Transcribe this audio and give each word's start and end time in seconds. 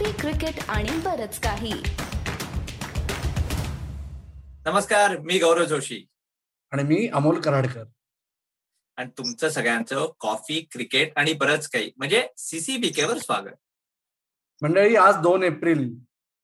Coffee 0.00 0.12
cricket 0.12 0.64
आणि 0.68 0.90
बरच 0.90 1.40
काही. 1.40 1.72
नमस्कार 4.66 5.18
मी 5.18 5.38
गौरव 5.38 5.64
जोशी. 5.64 6.06
आणि 6.70 6.82
मी 6.82 7.08
अमोल 7.08 7.40
कराडकर. 7.40 7.84
आणि 8.96 9.10
तुमचं 9.18 9.48
सगळ्यांचं 9.48 10.12
कॉफी 10.20 10.68
क्रिकेट 10.72 11.12
आणि 11.16 11.32
बरंच 11.32 11.68
काही. 11.68 11.92
म्हणजे 11.96 12.28
सीसीबीके 12.36 13.04
वर 13.04 13.18
स्वागत. 13.18 13.54
मंडळी 14.62 14.96
आज 14.96 15.16
दोन 15.16 15.42
एप्रिल. 15.42 15.94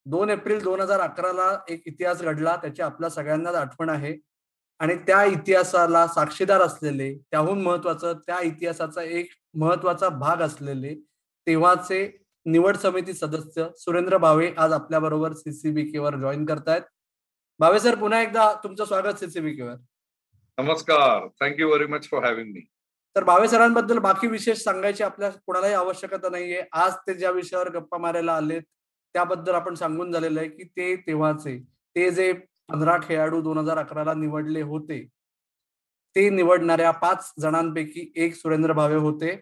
दोन 0.06 0.30
एप्रिल 0.30 0.62
दोन 0.62 0.80
हजार 0.80 1.00
अकराला 1.00 1.60
एक 1.68 1.82
इतिहास 1.86 2.22
घडला. 2.22 2.56
त्याची 2.56 2.82
आपल्या 2.82 3.10
सगळ्यांनाच 3.10 3.54
आठवण 3.54 3.88
आहे. 3.88 4.16
आणि 4.78 4.96
त्या 4.96 5.24
इतिहासाला 5.24 6.06
साक्षीदार 6.06 6.60
असलेले 6.60 7.18
त्याहून 7.18 7.62
महत्वाचं 7.62 8.12
त्या 8.12 8.40
इतिहासाचा 8.40 9.02
एक 9.02 9.30
महत्त्वाचा 9.54 10.08
भाग 10.08 10.36
असलेले 10.36 10.94
तेव्हाचे 11.46 12.25
निवड 12.46 12.76
समिती 12.76 13.12
सदस्य 13.12 13.64
सुरेंद्र 13.76 14.18
भावे 14.18 14.52
आज 14.58 14.72
आपल्या 14.72 14.98
बरोबर 15.00 15.32
सीसीबीके 15.34 15.98
वर 15.98 16.16
जॉईन 16.20 16.44
करतायत. 16.46 16.82
भावे 17.60 17.78
सर 17.80 17.94
पुन्हा 17.94 18.20
एकदा 18.22 18.52
तुमचं 18.64 18.84
स्वागत 18.84 19.18
सीसीबीके 19.18 19.62
वर. 19.62 19.74
नमस्कार. 20.58 21.26
Thank you 21.40 21.68
very 21.68 21.86
much 21.92 22.06
for 22.10 22.24
having 22.24 22.52
me 22.52 22.60
तर 23.16 23.24
भावे 23.24 23.48
सरांबद्दल 23.48 23.98
बाकी 23.98 24.26
विशेष 24.28 24.62
सांगायची 24.62 25.04
आपल्या 25.04 25.30
कोणालाही 25.30 25.74
आवश्यकता 25.74 26.28
नाहीये. 26.28 26.62
आज 26.72 26.92
ते 27.06 27.14
ज्या 27.14 27.30
विषयावर 27.30 27.70
गप्पा 27.76 27.98
मारायला 27.98 28.36
आलेत 28.36 28.62
त्याबद्दल 29.14 29.54
आपण 29.54 29.74
सांगून 29.74 30.12
झालेलं 30.12 30.40
आहे 30.40 30.48
की 30.48 30.64
ते 30.66 30.94
तेव्हाचे 31.06 31.58
ते 31.96 32.10
जे 32.10 32.32
पंधरा 32.32 32.96
खेळाडू 33.02 33.40
दोन 33.42 33.58
हजार 33.58 33.78
अकराला 33.78 34.14
निवडले 34.14 34.62
होते 34.62 35.04
ते 36.16 36.28
निवडणाऱ्या 36.30 36.90
पाच 37.02 37.32
जणांपैकी 37.40 38.10
एक 38.16 38.34
सुरेंद्र 38.34 38.72
भावे 38.72 38.96
होते. 38.96 39.34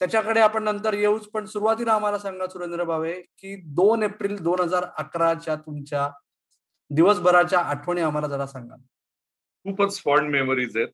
त्याच्याकडे 0.00 0.40
आपण 0.40 0.62
नंतर 0.64 0.94
येऊच 0.94 1.28
पण 1.30 1.44
सुरुवातीला 1.44 1.92
आम्हाला 1.92 2.18
सांगा 2.18 2.46
सुरेंद्र 2.48 2.84
भावे 2.84 3.12
की 3.38 3.54
दोन 3.74 4.02
एप्रिल 4.02 4.36
दोन 4.42 4.60
हजार 4.60 4.84
अकराच्या 4.98 5.56
तुमच्या 5.56 6.08
दिवसभराच्या 6.90 7.58
आठवणी 7.60 8.00
आम्हाला 8.00 8.28
जरा 8.28 8.46
सांगा. 8.46 8.76
खूपच 9.64 10.00
फॉन्ड 10.02 10.30
मेमरीज 10.30 10.76
आहेत. 10.76 10.88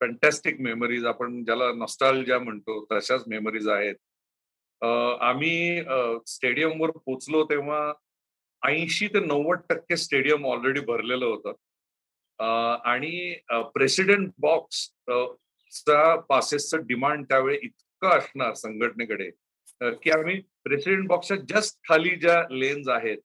फॅन्टॅस्टिक 0.00 0.60
मेमरीज 0.60 1.04
आपण 1.06 1.42
ज्याला 1.44 1.72
नॉस्टालजिया 1.72 2.38
म्हणतो 2.38 2.84
तशाच 2.92 3.24
मेमरीज 3.28 3.68
आहेत. 3.68 3.94
आम्ही 4.82 5.82
स्टेडियमवर 6.26 6.90
पोचलो 6.90 7.44
तेव्हा 7.50 7.92
ऐंशी 8.62 9.06
ते 9.06 9.20
नव्वद 9.26 9.60
टक्के 9.68 9.96
स्टेडियम 9.96 10.46
ऑलरेडी 10.46 10.80
भरलेलं 10.86 11.26
होतं. 11.26 11.52
आणि 12.90 13.34
प्रेसिडेंट 13.74 14.30
बॉक्स 14.40 14.88
चा 15.76 16.14
पासेसचं 16.28 16.86
डिमांड 16.86 17.24
त्यावेळी 17.28 17.58
इतकं 17.62 18.16
असणार 18.18 18.54
संघटनेकडे 18.54 19.30
की 20.02 20.10
आम्ही 20.10 20.40
प्रेसिडेंट 20.64 21.06
बॉक्सच्या 21.08 21.36
जस्ट 21.50 21.78
खाली 21.88 22.14
ज्या 22.16 22.42
लेन्स 22.50 22.88
आहेत 22.88 23.18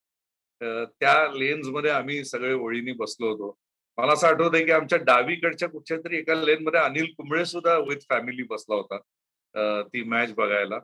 त्या 0.61 1.15
लेन्समध्ये 1.33 1.91
आम्ही 1.91 2.23
सगळे 2.25 2.53
ओळीनी 2.53 2.91
बसलो 2.99 3.29
होतो. 3.29 3.57
मला 3.97 4.13
असं 4.13 4.27
आठवत 4.27 4.55
आहे 4.55 4.63
की 4.65 4.71
आमच्या 4.71 4.97
डावीकडच्या 5.05 5.69
कुठच्या 5.69 5.97
तरी 5.97 6.17
एका 6.17 6.35
लेन 6.35 6.63
मध्ये 6.63 6.79
अनिल 6.79 7.05
कुंबळे 7.17 7.45
सुद्धा 7.45 7.77
विथ 7.79 8.05
फॅमिली 8.09 8.43
बसला 8.49 8.75
होता 8.75 9.81
ती 9.83 10.03
मॅच 10.03 10.33
बघायला. 10.35 10.79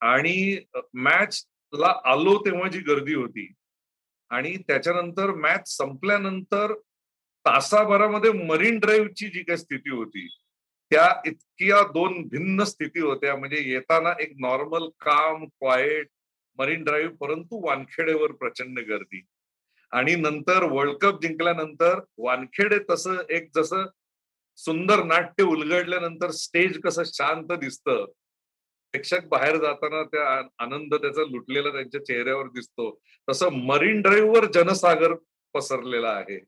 आणि 0.00 0.58
मॅच 0.94 1.44
ला 1.72 1.92
आलो 2.10 2.36
तेव्हा 2.44 2.68
जी 2.68 2.78
गर्दी 2.80 3.14
होती 3.14 3.46
आणि 4.30 4.56
त्याच्यानंतर 4.68 5.30
मॅच 5.36 5.68
संपल्यानंतर 5.76 6.74
तासाभरामध्ये 7.44 8.32
मरीन 8.46 8.78
ड्राईव्हची 8.78 9.28
जी 9.28 9.42
काही 9.42 9.58
स्थिती 9.58 9.90
होती 9.90 10.26
त्या 10.90 11.22
इतक्या 11.26 11.82
दोन 11.92 12.22
भिन्न 12.28 12.62
स्थिती 12.62 13.00
होत्या. 13.00 13.36
म्हणजे 13.36 13.62
येताना 13.70 14.12
एक 14.20 14.32
नॉर्मल 14.38 14.88
काम 15.00 15.44
क्वाएट 15.44 16.08
मरीन 16.58 16.84
ड्राईव्ह 16.84 17.14
परंतु 17.16 17.66
वानखेडेवर 17.66 18.32
प्रचंड 18.32 18.78
गर्दी. 18.78 19.26
आणि 19.92 20.14
नंतर 20.14 20.62
वर्ल्ड 20.62 20.96
कप 20.96 21.22
जिंकल्यानंतर 21.22 22.00
वानखेडे 22.18 22.78
तसं 22.90 23.16
एक 23.30 23.48
जसं 23.56 23.86
सुंदर 24.56 25.02
नाट्य 25.02 25.44
उलगडल्यानंतर 25.44 26.30
स्टेज 26.30 26.80
कसं 26.80 27.02
शांत 27.06 27.52
दिसतं. 27.52 28.04
प्रेक्षक 28.92 29.24
बाहेर 29.24 29.56
जाताना 29.56 30.02
त्या 30.02 30.48
आनंद 30.58 30.94
त्याचा 30.94 31.22
लुटलेला 31.22 31.68
त्यांच्या 31.68 32.04
चेहऱ्यावर 32.04 32.46
दिसतो. 32.46 33.00
तसं 33.28 33.48
मरीन 33.52 34.00
ड्राईव्हवर 34.02 34.44
जनसागर 34.44 35.14
पसरलेला 35.54 36.08
आहे. 36.08 36.40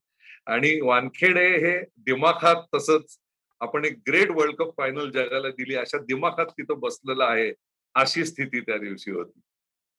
आणि 0.46 0.80
वानखेडे 0.80 1.58
हे 1.58 1.80
दिमाखात 1.80 2.62
तसंच 2.74 3.19
आपण 3.60 3.84
एक 3.84 3.98
ग्रेट 4.08 4.30
वर्ल्ड 4.30 4.56
कप 4.56 4.70
फायनल 4.76 5.10
जगाला 5.10 5.48
दिली 5.48 5.74
अशा 5.76 5.98
दिमाखात 5.98 6.46
तिथं 6.58 6.78
बसलेलं 6.78 7.24
आहे 7.24 7.52
अशी 7.94 8.24
स्थिती 8.24 8.60
त्या 8.60 8.76
दिवशी 8.78 9.10
होती. 9.10 9.40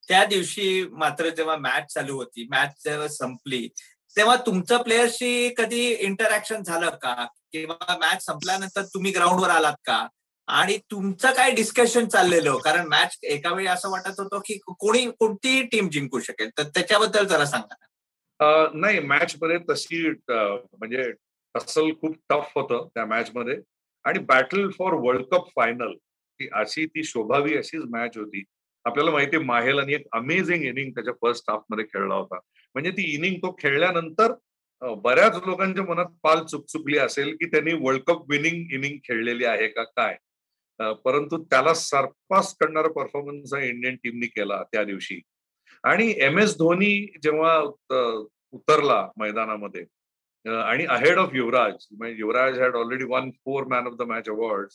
त्या 0.08 0.24
दिवशी 0.26 0.88
मात्र 0.92 1.30
जेव्हा 1.30 1.56
मॅच 1.58 1.94
चालू 1.94 2.16
होती 2.16 2.48
मॅच 2.52 2.82
जेव्हा 2.86 3.08
संपली 3.08 3.68
तेव्हा 4.16 4.36
तुमचं 4.36 4.82
प्लेयरशी 4.82 5.54
कधी 5.58 5.86
इंटरॅक्शन 5.90 6.64
झालं 6.64 6.90
का? 7.02 7.26
किंवा 7.52 7.98
मॅच 7.98 8.26
संपल्यानंतर 8.26 8.84
तुम्ही 8.84 9.12
ग्राउंडवर 9.12 9.50
आलात 9.50 9.76
का? 9.86 10.08
आणि 10.48 10.78
तुमचं 10.92 11.34
काय 11.34 11.52
डिस्कशन 11.52 12.08
चाललेलं 12.08 12.58
कारण 12.58 12.88
मॅच 12.88 13.18
एका 13.24 13.54
वेळी 13.54 13.68
असं 13.68 13.90
वाटत 13.90 14.20
होतं 14.20 14.40
की 14.46 14.58
कोणी 14.68 15.06
कोणतीही 15.20 15.62
टीम 15.64 15.90
जिंकू 15.90 16.20
शकेल. 16.20 16.50
तर 16.58 16.64
त्याच्याबद्दल 16.64 17.28
जरा 17.28 17.46
सांगा 17.46 18.70
नाही 18.74 19.00
मॅच 19.00 19.36
मध्ये 19.42 19.58
तशी 19.70 20.08
म्हणजे 20.30 21.12
असल 21.56 21.92
खूप 22.02 22.16
टफ 22.30 22.52
होतं 22.56 22.88
त्या 22.96 23.06
मॅच 23.06 23.32
मध्ये. 23.36 23.58
आणि 24.06 24.20
battle 24.20 24.70
for 24.78 24.94
world 25.00 25.26
cup 25.32 25.48
final 25.56 25.94
ही 26.40 26.48
अशी 26.54 26.86
ती 26.86 27.04
शोभावी 27.04 27.56
अशीच 27.58 27.82
मॅच 27.92 28.18
होती. 28.18 28.44
आपल्याला 28.86 29.12
माहिती 29.12 29.36
आहे 29.36 29.46
माहेल 29.46 29.80
आणि 29.80 29.94
एक 29.94 30.06
अमेझिंग 30.14 30.64
इनिंग 30.66 30.92
त्याच्या 30.92 31.14
फर्स्ट 31.22 31.50
हाफमध्ये 31.50 31.86
खेळला 31.86 32.16
होता. 32.16 32.40
म्हणजे 32.76 32.92
ती 32.92 33.04
इनिंग 33.16 33.36
तो 33.36 33.56
खेळल्यानंतर 33.60 34.34
बऱ्याच 34.82 35.36
लोकांच्या 35.46 35.84
मनात 35.86 36.06
पाल 36.24 36.44
चुकचुकली 36.46 36.98
असेल 36.98 37.36
की 37.36 37.46
त्यांनी 37.46 37.74
वर्ल्ड 37.82 38.04
कप 38.04 38.30
विनिंग 38.32 38.72
इनिंग 38.74 38.98
खेळलेली 39.04 39.46
आहे 39.46 39.68
का 39.68 39.84
काय? 39.84 40.18
परंतु 41.06 41.44
त्याला 41.44 41.74
सरपास 41.74 42.56
करणारा 42.60 42.92
परफॉर्मन्स 42.92 43.54
इंडियन 43.54 43.96
टीमनी 43.96 44.28
केला 44.28 44.62
त्या 44.64 44.84
दिवशी. 44.84 45.20
आणि 45.84 46.14
एम 46.18 46.40
एस 46.40 46.58
धोनी 46.58 46.96
जेव्हा 47.24 47.58
उतरला 48.54 49.08
मैदानामध्ये 49.18 49.84
आणि 50.46 50.86
अहेड 50.86 51.18
ऑफ 51.18 51.34
युवराज 51.34 51.86
म्हणजे 51.92 52.16
Yuvraj 52.20 52.60
had 52.60 52.76
already 52.76 53.04
won 53.04 53.30
four 53.46 53.64
man 53.68 53.88
of 53.88 53.94
the 53.98 54.02
match 54.02 54.30
award 54.30 54.70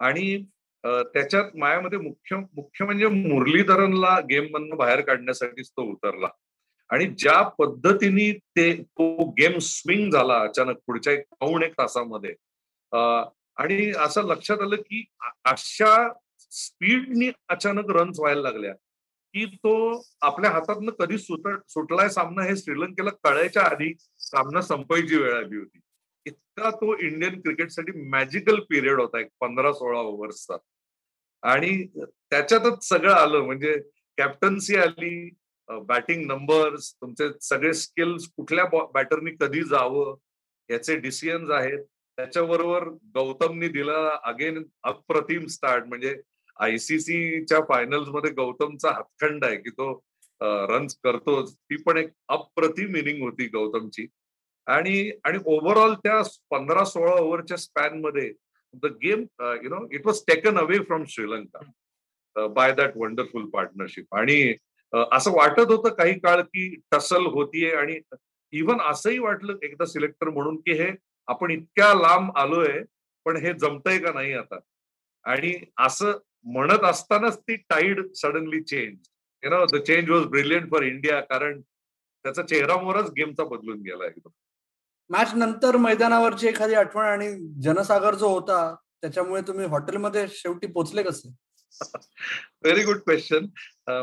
आणि 0.00 0.44
त्याच्यात 0.84 1.56
मायामध्ये 1.56 1.98
मुख्य 1.98 2.36
मुख्य 2.36 2.84
म्हणजे 2.84 3.06
मुरलीधरनला 3.08 4.18
गेम 4.30 4.46
मधनं 4.50 4.76
बाहेर 4.76 5.00
काढण्यासाठीच 5.00 5.70
तो 5.70 5.82
उतरला. 5.92 6.28
आणि 6.90 7.06
ज्या 7.18 7.40
पद्धतीने 7.58 8.30
ते 8.56 8.72
तो 8.82 9.24
गेम 9.38 9.58
स्विंग 9.58 10.10
झाला 10.12 10.38
अचानक 10.40 10.76
पुढच्या 10.86 11.12
एक 11.12 11.24
पाऊण 11.40 11.62
एक 11.62 11.72
तासामध्ये 11.72 12.34
आणि 12.92 13.90
असं 13.98 14.26
लक्षात 14.28 14.60
आलं 14.62 14.76
की 14.76 15.04
अशा 15.44 15.96
स्पीडनी 16.52 17.30
अचानक 17.48 17.90
रन्स 17.90 18.20
व्हायला 18.20 18.42
लागल्या. 18.42 18.74
की 19.34 19.44
तो 19.56 19.74
आपल्या 20.20 20.50
हातातनं 20.50 20.92
कधी 20.98 21.18
सुट 21.18 21.48
सुटलाय 21.68 22.08
सामना 22.08 22.42
हे 22.42 22.56
श्रीलंकेला 22.56 23.10
कळायच्या 23.24 23.62
आधी 23.62 23.92
सामना 24.20 24.60
संपायची 24.62 25.16
वेळ 25.16 25.34
आली 25.36 25.56
होती. 25.56 25.80
इतका 26.26 26.70
तो 26.70 26.96
इंडियन 26.96 27.40
क्रिकेटसाठी 27.40 27.92
मॅजिकल 28.10 28.60
पिरियड 28.70 29.00
होता 29.00 29.20
एक 29.20 29.28
पंधरा 29.40 29.72
सोळा 29.72 30.00
ओव्हर्सचा 30.00 30.56
आणि 31.42 31.86
त्याच्यातच 31.96 32.88
सगळं 32.88 33.12
आलं 33.12 33.44
म्हणजे 33.44 33.74
कॅप्टन्सी 34.18 34.76
आली 34.76 35.30
बॅटिंग 35.68 36.24
नंबर्स 36.26 36.92
तुमचे 36.94 37.28
सगळे 37.42 37.72
स्किल्स 37.74 38.28
कुठल्या 38.36 38.64
बॅटरनी 38.94 39.30
कधी 39.40 39.62
जावं 39.64 40.14
याचे 40.70 40.96
डिसिजन्स 40.96 41.50
आहेत. 41.50 41.84
त्याच्याबरोबर 42.18 42.88
गौतमनी 43.14 43.68
दिला 43.68 43.94
अगेन 44.24 44.62
अप्रतिम 44.82 45.46
स्टार्ट 45.46 45.84
म्हणजे 45.84 46.14
आयसीसीच्या 46.60 47.60
फायनल्समध्ये 47.68 48.30
गौतमचा 48.32 48.90
हातखंड 48.90 49.44
आहे 49.44 49.56
की 49.56 49.70
तो 49.70 49.92
रन्स 50.40 50.96
करतो 51.04 51.40
ती 51.46 51.76
पण 51.82 51.96
एक 51.96 52.10
अप्रतिम 52.28 52.96
इनिंग 52.96 53.22
होती 53.22 53.46
गौतमची. 53.48 54.06
आणि 54.66 55.10
आणि 55.24 55.38
ओव्हरऑल 55.46 55.94
त्या 55.94 56.20
पंधरा 56.50 56.84
सोळा 56.84 57.12
ओव्हरच्या 57.12 57.56
स्पॅनमध्ये 57.56 58.32
the 58.82 58.86
game 59.02 59.24
you 59.62 59.68
know 59.68 59.86
it 59.92 60.06
was 60.06 60.20
taken 60.26 60.58
away 60.58 60.78
from 60.78 61.04
Sri Lanka 61.08 62.46
by 62.48 62.72
that 62.72 62.96
wonderful 62.96 63.48
partnership 63.50 64.14
आणि 64.14 64.54
असं 64.92 65.32
वाटत 65.32 65.70
होतं 65.70 65.94
काही 65.94 66.18
काळ 66.18 66.40
की 66.42 66.68
टसल 66.92 67.26
होतीये 67.26 67.74
आणि 67.76 67.98
इव्हन 68.52 68.80
असंही 68.90 69.18
वाटलं 69.18 69.56
एकदा 69.62 69.86
सिलेक्टर 69.86 70.28
म्हणून 70.30 70.56
की 70.56 70.72
हे 70.72 70.90
आपण 71.28 71.50
इतक्या 71.50 71.92
लांब 71.94 72.30
आलोय 72.38 72.82
पण 73.26 73.36
हे 73.36 73.52
जमतंय 73.54 73.98
का 73.98 74.12
नाही 74.12 74.32
आता? 74.32 74.58
आणि 75.24 75.52
असं 75.78 76.18
म्हणत 76.44 76.84
असतानाच 76.84 77.38
ती 77.38 77.56
tide 77.70 78.00
suddenly 78.16 78.60
change 78.62 79.08
you 79.42 79.50
know 79.50 79.64
the 79.72 79.80
change 79.82 80.10
was 80.10 80.26
brilliant 80.30 80.70
for 80.70 80.82
India 80.82 81.20
कारण 81.20 81.60
त्याचा 81.60 82.42
चेहरा 82.42 82.76
मोरच 82.82 83.10
गेमचा 83.16 83.44
बदलून 83.44 83.80
गेला 83.82 84.06
एकदम. 84.06 84.30
मॅच 85.10 85.34
नंतर 85.34 85.76
मैदानावरची 85.76 86.46
एखादी 86.48 86.74
आठवण 86.74 87.04
आणि 87.04 87.28
जनसागर 87.62 88.14
जो 88.14 88.28
होता 88.28 88.74
त्याच्यामुळे 89.02 89.40
तुम्ही 89.48 89.66
हॉटेलमध्ये 89.70 90.26
शेवटी 90.30 90.66
पोचले 90.72 91.02
कसे? 91.02 91.28
व्हेरी 92.62 92.82
गुड 92.84 92.98
क्वेश्चन 92.98 93.46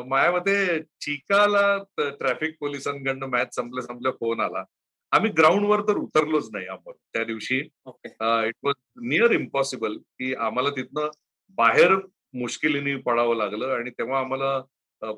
माझ्या 0.08 0.32
मते 0.32 0.82
चिकाला 1.02 1.78
ट्रॅफिक 1.98 2.56
पोलिसांकडनं 2.60 3.26
मॅच 3.28 3.56
संपल्या 3.56 3.84
संपल्या 3.84 4.12
फोन 4.20 4.40
आला. 4.42 4.64
आम्ही 5.12 5.32
ग्राउंडवर 5.38 5.82
तर 5.88 5.98
उतरलोच 5.98 6.50
नाही 6.54 6.68
आम्हाला 6.68 6.98
त्या 7.14 7.24
दिवशी. 7.26 7.58
इट 7.58 8.56
वॉज 8.64 8.76
नियर 9.08 9.32
इम्पॉसिबल 9.32 9.98
की 9.98 10.34
आम्हाला 10.36 10.70
तिथनं 10.76 11.10
बाहेर 11.58 11.96
मुश्किलीने 12.34 12.96
पडावं 13.06 13.36
लागलं 13.38 13.74
आणि 13.76 13.90
तेव्हा 13.90 14.20
आम्हाला 14.20 14.60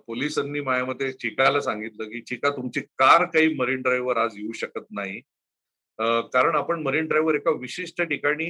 पोलिसांनी 0.08 0.60
माझ्या 0.62 0.86
मते 0.86 1.12
चिकाला 1.12 1.60
सांगितलं 1.62 2.10
की 2.10 2.22
चिका 2.28 2.50
तुमची 2.56 2.82
कार 3.00 3.26
काही 3.34 3.54
मरीन 3.56 3.82
ड्राईव्हवर 3.82 4.18
आज 4.18 4.38
येऊ 4.38 4.52
शकत 4.56 4.86
नाही. 4.92 5.20
कारण 6.34 6.56
आपण 6.56 6.82
मरीन 6.84 7.08
ड्राईव्हवर 7.08 7.36
एका 7.36 7.52
विशिष्ट 7.60 8.02
ठिकाणी 8.02 8.50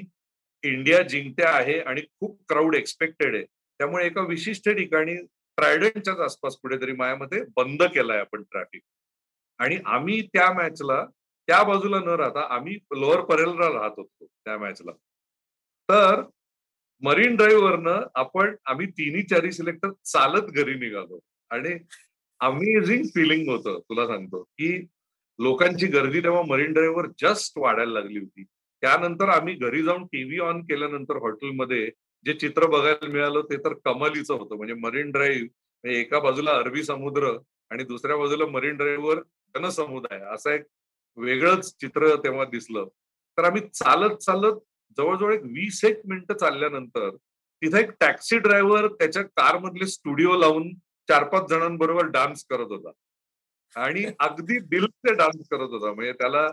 इंडिया 0.63 1.01
जिंकते 1.03 1.43
आहे 1.45 1.79
आणि 1.79 2.01
खूप 2.19 2.37
क्राऊड 2.49 2.75
एक्सपेक्टेड 2.75 3.35
आहे. 3.35 3.43
त्यामुळे 3.79 4.05
एका 4.05 4.21
विशिष्ट 4.27 4.69
ठिकाणी 4.69 5.15
ट्रायडंटच्याच 5.57 6.19
आसपास 6.19 6.55
कुठेतरी 6.57 6.91
मायामध्ये 6.97 7.43
बंद 7.57 7.83
केलाय 7.93 8.19
आपण 8.19 8.43
ट्रॅफिक. 8.43 8.81
आणि 9.59 9.77
आम्ही 9.85 10.21
त्या 10.33 10.51
मॅचला 10.53 11.03
त्या 11.47 11.61
बाजूला 11.63 11.99
न 11.99 12.15
राहता 12.19 12.45
आम्ही 12.55 12.75
लोअर 12.99 13.21
परेलला 13.25 13.67
राहत 13.73 13.97
होतो 13.97 14.25
त्या 14.25 14.57
मॅचला. 14.57 14.91
तर 15.89 16.21
मरीन 17.03 17.35
ड्राईव्हवरनं 17.35 18.05
आपण 18.15 18.55
आम्ही 18.65 18.85
तिन्ही 18.87 19.21
चारी 19.23 19.51
सिलेक्टर 19.51 19.89
चालत 20.05 20.51
घरी 20.51 20.73
निघालो. 20.79 21.19
आणि 21.51 21.73
अमेझिंग 22.41 23.03
फिलिंग 23.15 23.49
होतं 23.49 23.79
तुला 23.79 24.05
सांगतो 24.07 24.41
की 24.41 24.77
लोकांची 25.39 25.87
गर्दी 25.87 26.21
तेव्हा 26.23 26.41
मरीन 26.47 26.73
ड्राईव्हवर 26.73 27.07
जस्ट 27.21 27.57
वाढायला 27.57 27.91
लागली 27.91 28.19
होती. 28.19 28.43
त्यानंतर 28.83 29.29
आम्ही 29.29 29.53
घरी 29.55 29.83
जाऊन 29.83 30.05
टीव्ही 30.05 30.39
ऑन 30.39 30.61
केल्यानंतर 30.61 31.17
हॉटेलमध्ये 31.17 31.85
जे 32.25 32.33
चित्र 32.33 32.65
बघायला 32.67 33.07
मिळालं 33.07 33.41
ते 33.41 33.57
तर 33.57 33.73
कमालीचं 33.85 34.33
होतं. 34.33 34.55
म्हणजे 34.55 34.73
मरीन 34.73 35.11
ड्राईव्ह 35.11 35.47
म्हणजे 35.83 35.99
एका 35.99 36.19
बाजूला 36.19 36.51
अरबी 36.51 36.83
समुद्र 36.83 37.37
आणि 37.71 37.83
दुसऱ्या 37.83 38.17
बाजूला 38.17 38.45
मरीन 38.45 38.75
ड्राईव्हवर 38.77 39.19
जनसमुदाय 39.55 40.19
असं 40.33 40.51
एक 40.51 40.63
वेगळंच 41.17 41.73
चित्र 41.81 42.15
तेव्हा 42.15 42.45
दिसलं. 42.45 42.87
तर 43.37 43.43
आम्ही 43.43 43.61
चालत 43.73 44.15
चालत 44.15 44.59
जवळजवळ 44.97 45.33
एक 45.33 45.43
वीस 45.53 45.83
एक 45.85 46.01
मिनिटं 46.09 46.37
चालल्यानंतर 46.37 47.09
तिथे 47.61 47.79
एक 47.79 47.91
टॅक्सी 47.99 48.37
ड्रायव्हर 48.39 48.87
त्याच्या 48.99 49.21
कारमधले 49.37 49.87
स्टुडिओ 49.87 50.37
लावून 50.37 50.73
चार 51.09 51.23
पाच 51.29 51.49
जणांबरोबर 51.49 52.05
डान्स 52.11 52.45
करत 52.49 52.71
होता. 52.71 52.91
आणि 53.75 54.05
अगदी 54.19 54.59
दिल 54.69 54.85
ते 54.85 55.13
डान्स 55.15 55.47
करत 55.51 55.69
होता. 55.71 55.93
म्हणजे 55.93 56.11
त्याला 56.13 56.47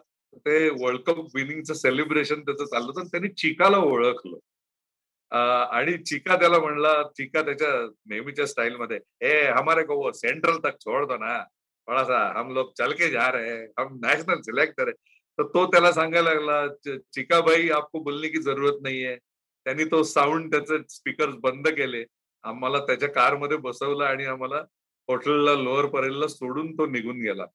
ते 0.46 0.68
वर्ल्ड 0.82 1.00
कप 1.06 1.18
विनिंगचं 1.34 1.74
सेलिब्रेशन 1.74 2.40
त्याचं 2.40 2.64
चाललं 2.64 2.92
होतं 2.94 3.08
त्यांनी 3.10 3.28
चिकाला 3.38 3.78
ओळखलं. 3.78 4.36
आणि 5.32 5.96
चिका 6.04 6.36
त्याला 6.36 6.58
म्हणला 6.58 6.92
चिका 7.16 7.42
त्याच्या 7.42 7.68
नेहमीच्या 8.10 8.46
स्टाईलमध्ये 8.46 8.98
ए 9.20 9.34
हमारे 9.50 9.82
को 9.84 10.10
सेंट्रल 10.12 10.58
तक 10.64 10.78
छोड़ 10.84 11.04
दो 11.06 11.16
ना. 11.16 11.38
थोडासा 11.88 12.18
हम 12.38 12.52
लोग 12.54 12.72
चल 12.78 12.92
के 12.92 13.10
जा 13.10 13.30
रहे 13.32 13.56
हम 13.78 13.98
नॅशनल 14.04 14.40
सिलेक्टर 14.42 14.88
आहे 14.88 15.08
तर 15.40 15.46
तो 15.46 15.66
त्याला 15.66 15.92
सांगायला 15.92 16.32
लागला 16.34 16.96
चिकाबाई 17.14 17.68
आपको 17.68 17.98
बोलने 17.98 18.28
की 18.28 18.38
जरूरत 18.42 18.82
नाहीये. 18.82 19.16
त्यांनी 19.66 19.84
तो 19.84 20.02
साऊंड 20.02 20.50
त्याचे 20.50 20.78
स्पीकर 20.88 21.30
बंद 21.42 21.68
केले. 21.68 22.04
आम्हाला 22.44 22.78
त्याच्या 22.78 23.08
कारमध्ये 23.08 23.56
बसवलं 23.56 24.04
आणि 24.04 24.24
आम्हाला 24.24 24.56
हॉटेलला 25.08 25.54
लोअर 25.54 25.86
परेलला 25.86 26.26
सोडून 26.28 26.72
तो 26.78 26.86
निघून 26.86 27.20
गेला. 27.20 27.46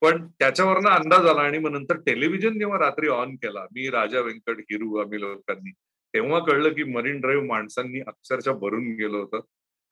पण 0.00 0.26
त्याच्यावरनं 0.38 0.90
अंदाज 0.90 1.26
आला 1.26 1.40
आणि 1.40 1.58
मग 1.58 1.70
नंतर 1.70 1.96
टेलिव्हिजन 1.96 2.58
जेव्हा 2.58 2.78
रात्री 2.78 3.08
ऑन 3.08 3.34
केला 3.36 3.64
मी 3.72 3.88
राजा 3.90 4.20
व्यंकट 4.20 4.60
हिरू 4.60 4.96
आम्ही 4.96 5.20
लोकांनी 5.20 5.70
तेव्हा 6.14 6.38
कळलं 6.38 6.68
की 6.68 6.84
मरीन 6.84 7.20
ड्राईव्ह 7.20 7.46
माणसांनी 7.46 8.00
अक्षरशः 8.00 8.52
भरून 8.52 8.88
गेलं 8.94 9.16
होतं. 9.16 9.40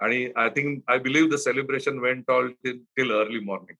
आणि 0.00 0.28
I 0.36 0.48
think 0.48 0.82
I 0.88 0.98
believe 0.98 1.30
the 1.30 1.34
celebration 1.34 1.98
went 1.98 2.30
all 2.30 2.48
till 2.64 3.12
early 3.12 3.38
morning 3.40 3.76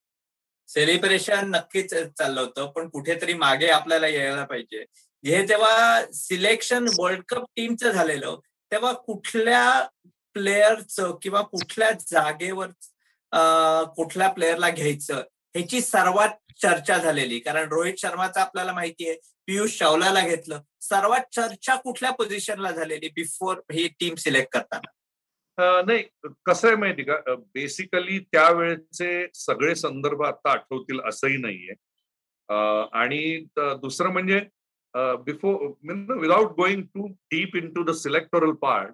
celebration 0.70 1.48
नक्कीच 1.54 1.94
चाललं 1.94 2.40
होतं 2.40 2.66
पण 2.66 2.88
कुठेतरी 2.88 3.34
मागे 3.34 3.68
आपल्याला 3.68 4.08
यायला 4.08 4.44
पाहिजे. 4.44 4.84
हे 5.24 5.46
जेव्हा 5.46 6.04
सिलेक्शन 6.14 6.86
वर्ल्ड 6.98 7.22
कप 7.28 7.44
टीमचं 7.56 7.90
झालेलं 7.90 8.38
तेव्हा 8.72 8.92
कुठल्या 8.92 9.64
प्लेयरचं 10.34 11.16
किंवा 11.22 11.40
कुठल्या 11.42 11.90
जागेवर 12.06 12.68
कुठल्या 13.96 14.28
प्लेअरला 14.28 14.70
घ्यायचं 14.70 15.22
ह्याची 15.54 15.80
सर्वात 15.80 16.28
चर्चा 16.62 16.96
झालेली. 16.98 17.38
कारण 17.38 17.68
रोहित 17.68 17.94
शर्माचं 17.98 18.40
आपल्याला 18.40 18.72
माहिती 18.72 19.08
आहे 19.08 19.18
पियुष 19.46 19.78
चावलाला 19.78 20.20
घेतलं. 20.20 20.60
सर्वात 20.80 21.34
चर्चा 21.34 21.74
कुठल्या 21.74 22.10
पोझिशनला 22.10 22.70
झालेली 22.70 23.08
बिफोर 23.08 23.60
ही 23.72 23.88
टीम 24.00 24.14
सिलेक्ट 24.14 24.52
करताना? 24.52 24.90
नाही 25.86 26.02
कसं 26.46 26.68
आहे 26.68 26.76
माहिती 26.76 27.02
का? 27.02 27.16
बेसिकली 27.54 28.18
त्यावेळेचे 28.32 29.26
सगळे 29.34 29.74
संदर्भ 29.74 30.22
आता 30.22 30.50
आठवतील 30.50 31.00
असंही 31.08 31.36
नाहीये. 31.36 31.74
आणि 32.92 33.44
दुसरं 33.58 34.12
म्हणजे 34.12 34.40
before 35.24 35.66
without 36.20 36.52
going 36.56 36.82
to 36.94 37.06
deep 37.30 37.56
into 37.74 37.82
the 37.82 37.90
selectoral 37.90 38.52
part 38.62 38.92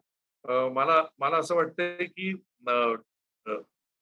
मला 0.72 1.02
मला 1.18 1.36
असं 1.36 1.54
वाटतंय 1.54 2.04
की 2.04 2.32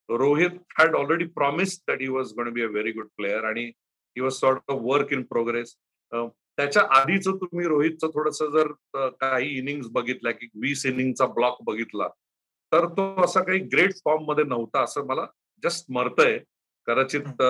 Rohit 0.08 0.50
had 0.78 0.94
already 0.94 1.24
promise 1.24 1.80
that 1.88 2.00
he 2.00 2.08
was 2.08 2.32
gone 2.32 2.50
be 2.52 2.62
a 2.62 2.66
very 2.66 2.92
good 2.92 3.06
player 3.16 3.44
आणि 3.44 3.64
he 3.64 4.20
was 4.20 4.32
sort 4.32 4.58
of 4.68 4.80
work 4.82 5.12
in 5.12 5.22
progress 5.22 5.74
त्याच्या 6.12 6.82
आधीच 6.90 7.28
तुम्ही 7.28 7.66
रोहितचं 7.66 8.08
थोडस 8.08 8.42
जर 8.52 8.72
काही 9.20 9.58
इनिंग्स 9.58 9.88
बघितल्या 9.88 10.32
की 10.32 10.48
वीस 10.54 10.84
इनिंगचा 10.86 11.26
ब्लॉक 11.26 11.62
बघितला 11.62 12.08
तर 12.74 12.86
तो 12.96 13.02
असा 13.24 13.42
काही 13.42 13.58
ग्रेट 13.72 13.92
फॉर्ममध्ये 14.04 14.44
नव्हता 14.44 14.82
असं 14.84 15.06
मला 15.06 15.26
जस्ट 15.62 15.90
मरतय. 15.92 16.38
कदाचित 16.88 17.42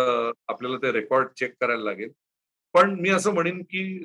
आपल्याला 0.48 0.76
ते 0.82 0.90
रेकॉर्ड 0.92 1.28
चेक 1.38 1.54
करायला 1.60 1.82
लागेल. 1.84 2.10
पण 2.74 2.94
मी 3.00 3.10
असं 3.10 3.34
म्हणेन 3.34 3.62
की 3.70 3.98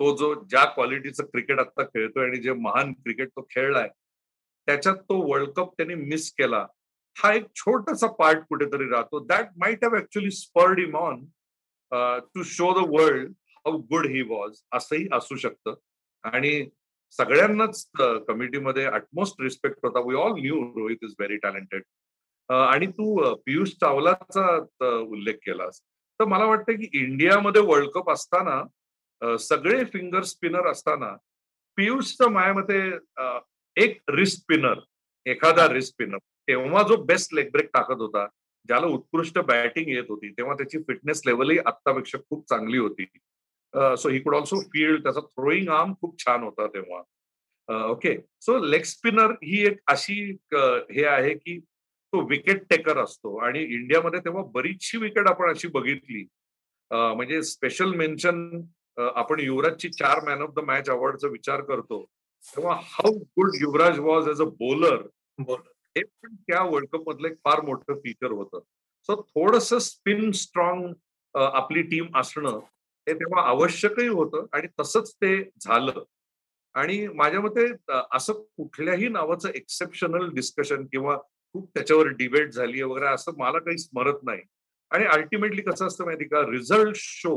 तो 0.00 0.16
जो 0.16 0.34
ज्या 0.50 0.64
क्वालिटीचं 0.74 1.24
क्रिकेट 1.24 1.58
आता 1.60 1.84
खेळतोय 1.84 2.26
आणि 2.26 2.38
जे 2.42 2.52
महान 2.52 2.92
क्रिकेट 2.92 3.28
तो 3.28 3.46
खेळलाय 3.50 3.88
त्याच्यात 4.68 4.96
तो 5.08 5.20
वर्ल्ड 5.30 5.50
कप 5.56 5.72
त्यांनी 5.76 5.94
मिस 5.94 6.32
केला. 6.38 6.66
हा 7.16 7.32
एक 7.34 7.46
छोटासा 7.54 8.06
पार्ट 8.18 8.44
कुठेतरी 8.48 8.88
राहतो. 8.90 9.24
That 9.26 9.48
might 9.60 9.84
have 9.84 9.96
actually 9.96 10.30
spurred 10.30 10.78
him 10.80 10.96
on 10.96 11.24
to 12.34 12.42
show 12.42 12.72
the 12.74 12.86
world 12.90 13.32
how 13.56 13.78
good 13.90 14.06
he 14.06 14.22
was 14.28 14.60
असंही 14.72 15.06
असू 15.12 15.36
शकतं. 15.36 15.74
आणि 16.24 16.68
सगळ्यांनाच 17.16 17.86
कमिटीमध्ये 18.28 18.84
अटमोस्ट 18.86 19.40
रिस्पेक्ट 19.40 19.78
होता. 19.82 20.00
We 20.00 20.14
all 20.14 20.32
knew 20.40 20.62
Rohit 20.76 20.98
is 21.02 21.14
very 21.18 21.36
talented 21.42 21.82
आणि 22.48 22.86
तू 22.86 23.34
पियुष 23.46 23.70
चावलाचा 23.80 24.46
उल्लेख 24.98 25.34
केलास. 25.46 25.80
तर 26.20 26.24
मला 26.24 26.44
वाटतं 26.44 26.72
की 26.72 26.88
इंडियामध्ये 26.94 27.62
वर्ल्ड 27.62 27.90
कप 27.90 28.10
असताना 28.10 29.36
सगळे 29.38 29.84
फिंगर 29.84 30.22
स्पिनर 30.24 30.66
असताना 30.70 31.14
पियुषचं 31.78 32.30
मायामध्ये 32.32 32.80
एक 33.76 34.00
रिस्ट 34.10 34.40
स्पिनर 34.40 34.80
एखादा 35.26 35.66
रिस्ट 35.72 35.92
स्पिनर 35.92 36.18
तेव्हा 36.48 36.82
जो 36.82 36.96
बेस्ट 37.04 37.34
लेग 37.34 37.50
ब्रेक 37.50 37.68
टाकत 37.74 38.00
होता 38.00 38.26
ज्याला 38.68 38.86
उत्कृष्ट 38.86 39.38
बॅटिंग 39.38 39.88
येत 39.88 40.04
होती 40.08 40.30
तेव्हा 40.30 40.54
त्याची 40.54 40.78
फिटनेस 40.78 41.22
लेवलही 41.26 41.58
आत्तापेक्षा 41.58 42.18
खूप 42.28 42.48
चांगली 42.48 42.78
होती. 42.78 43.04
So 43.74 44.08
he 44.08 44.18
could 44.20 44.34
also 44.34 44.60
field 44.72 45.02
त्याचा 45.02 45.20
थ्रोईंग 45.20 45.68
आर्म 45.72 45.92
खूप 46.00 46.18
छान 46.18 46.42
होता 46.42 46.66
तेव्हा. 46.74 47.02
ओके 47.68 48.14
सो 48.40 48.58
लेग 48.64 48.82
स्पिनर 48.84 49.30
ही 49.44 49.64
एक 49.66 49.78
अशी 49.88 50.14
हे 50.54 51.04
आहे 51.06 51.34
की 51.34 51.58
तो 51.58 52.20
विकेट 52.28 52.62
टेकर 52.70 52.98
असतो. 53.02 53.36
आणि 53.36 53.62
इंडियामध्ये 53.64 54.20
तेव्हा 54.20 54.42
बरीचशी 54.54 54.98
विकेट 54.98 55.28
आपण 55.28 55.50
अशी 55.50 55.68
बघितली. 55.74 56.24
म्हणजे 56.90 57.42
स्पेशल 57.42 57.94
मेन्शन 57.96 58.60
आपण 58.98 59.40
युवराजची 59.40 59.88
चार 59.90 60.24
मॅन 60.24 60.42
ऑफ 60.42 60.50
द 60.54 60.64
मॅच 60.66 60.90
अवॉर्डचा 60.90 61.28
विचार 61.28 61.60
करतो. 61.68 62.04
तेव्हा 62.44 62.74
how 62.82 63.12
good 63.12 63.50
Yuvraj 63.60 63.98
was 63.98 64.28
as 64.28 64.40
a 64.40 64.44
bowler 64.60 65.00
हे 65.96 66.02
पण 66.02 66.34
त्या 66.34 66.62
वर्ल्ड 66.62 66.88
कप 66.92 67.08
मधलं 67.08 67.28
एक 67.28 67.36
फार 67.44 67.60
मोठं 67.64 67.98
फीचर 68.00 68.30
होतं. 68.30 68.60
सो 69.08 69.20
थोडस 69.22 69.72
स्पिन 69.84 70.30
स्ट्रॉंग 70.32 70.92
आपली 71.34 71.82
टीम 71.82 72.06
असणं 72.18 72.58
हे 73.06 73.14
तेव्हा 73.14 73.42
आवश्यकही 73.48 74.06
होतं 74.08 74.46
आणि 74.52 74.68
तसंच 74.80 75.12
ते 75.14 75.36
झालं. 75.60 76.02
आणि 76.74 77.06
माझ्या 77.14 77.40
मते 77.40 77.66
असं 78.12 78.32
कुठल्याही 78.56 79.08
नावाचं 79.08 79.48
एक्सेप्शनल 79.54 80.28
डिस्कशन 80.34 80.84
किंवा 80.86 81.16
खूप 81.54 81.70
त्याच्यावर 81.74 82.06
डिबेट 82.18 82.52
झाली 82.52 82.82
वगैरे 82.82 83.06
असं 83.06 83.32
मला 83.38 83.58
काही 83.58 83.78
स्मरत 83.78 84.22
नाही. 84.22 84.40
आणि 84.90 85.04
अल्टिमेटली 85.04 85.62
कसं 85.62 85.86
असतं 85.86 86.04
माहिती 86.04 86.24
का? 86.24 86.40
Result 86.50 86.96
show 86.96 87.34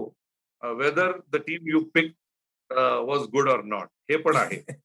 whether 0.63 1.11
the 1.31 1.35
team 1.37 1.67
you 1.69 1.79
pick 1.93 2.11
was 2.71 3.27
good 3.31 3.49
or 3.49 3.63
not 3.63 3.87
हे 4.11 4.17
पण 4.17 4.35
आहे. 4.35 4.61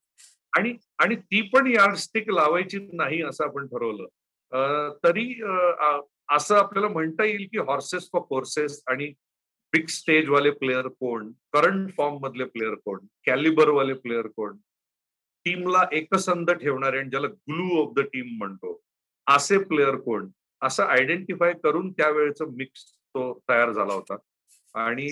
आणि 0.53 0.73
आणि 0.99 1.15
ती 1.15 1.41
पण 1.41 1.67
यार्डस्टिक 1.67 2.29
लावायची 2.29 2.79
नाही 2.93 3.21
असं 3.23 3.43
आपण 3.43 3.67
ठरवलं. 3.67 4.05
तरी 5.03 5.25
असं 6.29 6.55
आपल्याला 6.55 6.87
म्हणता 6.87 7.23
येईल 7.25 7.47
की 7.51 7.57
हॉर्सेस 7.57 8.09
फॉर 8.13 8.21
कोर्सेस 8.21 8.81
आणि 8.87 9.11
बिग 9.73 9.87
स्टेज 9.87 10.29
वाले 10.29 10.49
प्लेअर 10.51 10.87
कोण? 10.87 11.31
करंट 11.53 11.91
फॉर्म 11.97 12.17
मधले 12.21 12.45
प्लेअर 12.45 12.73
कोण? 12.85 12.99
कॅलिबर 13.25 13.69
वाले 13.69 13.93
प्लेअर 13.93 14.27
कोण? 14.35 14.57
टीमला 15.45 15.83
एकसंध 15.91 16.51
ठेवणारे 16.51 16.97
आणि 16.99 17.09
ज्याला 17.09 17.27
ग्लू 17.27 17.81
ऑफ 17.81 17.93
द 17.95 17.99
टीम 18.13 18.35
म्हणतो. 18.37 18.79
असे 19.27 19.57
प्लेअर 19.63 19.95
कोण? 19.95 20.27
असं 20.61 20.83
आयडेंटिफाय 20.83 21.53
करून 21.63 21.91
त्यावेळेचा 21.91 22.45
मिक्स 22.57 22.83
तो 23.15 23.21
तयार 23.49 23.71
झाला 23.71 23.93
होता. 23.93 24.15
आणि 24.85 25.07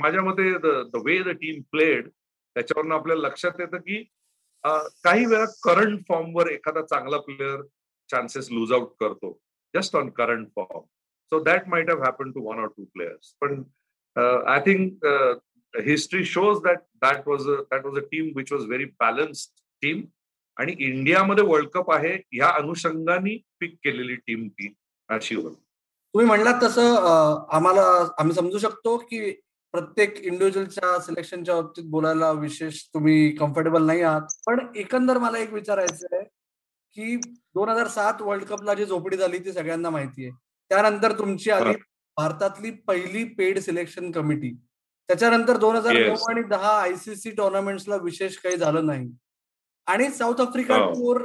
माझ्या 0.00 0.22
मते 0.22 0.52
the 0.58 0.96
way 1.04 1.18
the 1.22 1.28
team 1.42 1.60
played 1.70 2.08
त्याच्यावरून 2.08 2.92
आपल्याला 2.92 3.28
लक्षात 3.28 3.60
येतं 3.60 3.76
की 3.78 4.02
काही 5.04 5.26
वेळा 5.26 5.44
करंट 5.62 6.00
फॉर्मवर 6.08 6.50
एखादा 6.50 6.82
चांगला 6.82 7.18
प्लेअर 7.20 7.62
चान्सेस 8.10 8.50
लूज 8.52 8.72
आउट 8.72 8.94
करतो. 9.00 9.38
Just 9.74 9.96
on 9.96 10.10
current 10.10 10.48
form 10.56 10.80
so 11.32 11.42
that 11.42 11.64
to 11.64 11.70
one 11.70 12.04
happen 12.04 12.30
to 12.32 12.84
players. 12.96 13.36
But 13.40 13.50
to 13.50 13.62
I 13.62 13.62
पण 14.16 14.48
I 14.48 14.60
think 14.66 15.04
shows 16.24 16.60
that 16.62 16.82
that 17.02 17.28
was 17.28 17.46
was 17.46 17.62
that 17.72 17.86
was 17.86 17.98
a 17.98 18.06
team 18.10 18.30
which 18.36 18.52
was 18.52 18.64
very 18.66 18.84
balanced 19.02 19.50
team 19.82 20.02
आणि 20.56 20.74
इंडियामध्ये 20.78 21.44
world 21.44 21.68
cup 21.68 21.90
आहे 21.92 22.12
ह्या 22.14 22.48
अनुषंगाने 22.48 23.36
पिक 23.60 23.74
केलेली 23.84 24.14
team 24.16 24.48
ती 24.48 24.74
अशी 25.08 25.34
होती. 25.34 25.54
तुम्ही 25.54 26.26
म्हणलात 26.26 26.62
तसं 26.62 26.94
आम्हाला 27.56 27.82
आम्ही 28.18 28.34
समजू 28.34 28.58
शकतो 28.58 28.96
की 28.96 29.30
प्रत्येक 29.72 30.18
इंडिव्हिज्युअलच्या 30.18 30.98
सिलेक्शनच्या 31.02 31.54
बाबतीत 31.54 31.84
बोलायला 31.90 32.30
विशेष 32.32 32.82
तुम्ही 32.94 33.30
कम्फर्टेबल 33.36 33.86
नाही 33.86 34.00
आहात. 34.02 34.22
पण 34.46 34.66
एकंदर 34.76 35.18
मला 35.18 35.38
एक 35.38 35.52
विचारायचं 35.52 36.06
आहे 36.12 36.22
की 36.96 37.16
दोन 37.16 37.68
हजार 37.68 37.88
सात 37.88 38.22
वर्ल्ड 38.22 38.44
कपला 38.44 38.74
जी 38.74 38.84
झोपडी 38.84 39.16
झाली 39.16 39.38
ती 39.38 39.52
सगळ्यांना 39.52 39.90
माहिती 39.90 40.24
आहे. 40.24 40.32
त्यानंतर 40.74 41.18
तुमची 41.18 41.50
आली 41.50 41.72
भारतातली 42.16 42.70
पहिली 42.70 43.24
पेड 43.24 43.58
सिलेक्शन 43.58 44.10
कमिटी 44.10 44.50
त्याच्यानंतर 45.08 45.56
दोन 45.56 45.76
हजार 45.76 45.92
नऊ 45.92 46.14
आणि 46.30 46.42
दहा 46.42 46.82
आयसीसी 46.82 47.30
टुर्नामेंट्सला 47.30 47.96
विशेष 47.96 48.36
काही 48.36 48.56
झालं 48.56 48.86
नाही. 48.86 49.10
आणि 49.86 50.10
साऊथ 50.10 50.40
आफ्रिका 50.40 50.78
टूर 50.78 51.20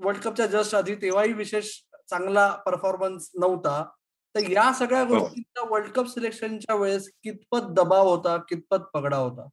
वर्ल्ड 0.00 0.22
कपच्या 0.22 0.46
जस्ट 0.46 0.74
आधी 0.74 0.94
तेव्हाही 0.94 1.32
विशेष 1.32 1.70
चांगला 2.10 2.56
परफॉर्मन्स 2.66 3.30
नव्हता. 3.34 3.84
तर 4.34 4.50
या 4.50 4.72
सगळ्या 4.72 5.02
हो. 5.02 5.18
गोष्टींचा 5.18 5.68
वर्ल्ड 5.70 5.90
कप 5.90 6.06
सिलेक्शनच्या 6.06 6.74
वेळेस 6.74 7.10
कितपत 7.22 7.60
दबाव 7.70 8.08
होता 8.08 8.36
कितपत 8.36 8.84
पगडा 8.94 9.16
होता? 9.16 9.48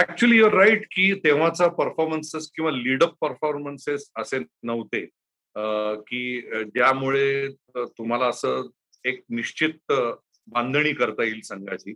ऍक्च्युली 0.00 0.38
युअर 0.38 0.52
राईट 0.52 0.84
की 0.84 1.14
तेव्हाचा 1.14 1.68
परफॉर्मन्सेस 1.68 2.50
किंवा 2.54 2.70
लीडअप 2.70 3.14
परफॉर्मन्सेस 3.20 4.10
असे 4.16 4.38
नव्हते. 4.62 5.08
की 5.56 6.40
ज्यामुळे 6.74 7.48
तुम्हाला 7.76 8.26
असं 8.28 8.68
एक 9.04 9.22
निश्चित 9.30 9.92
बांधणी 10.48 10.92
करता 10.92 11.24
येईल 11.24 11.40
संघाची. 11.44 11.94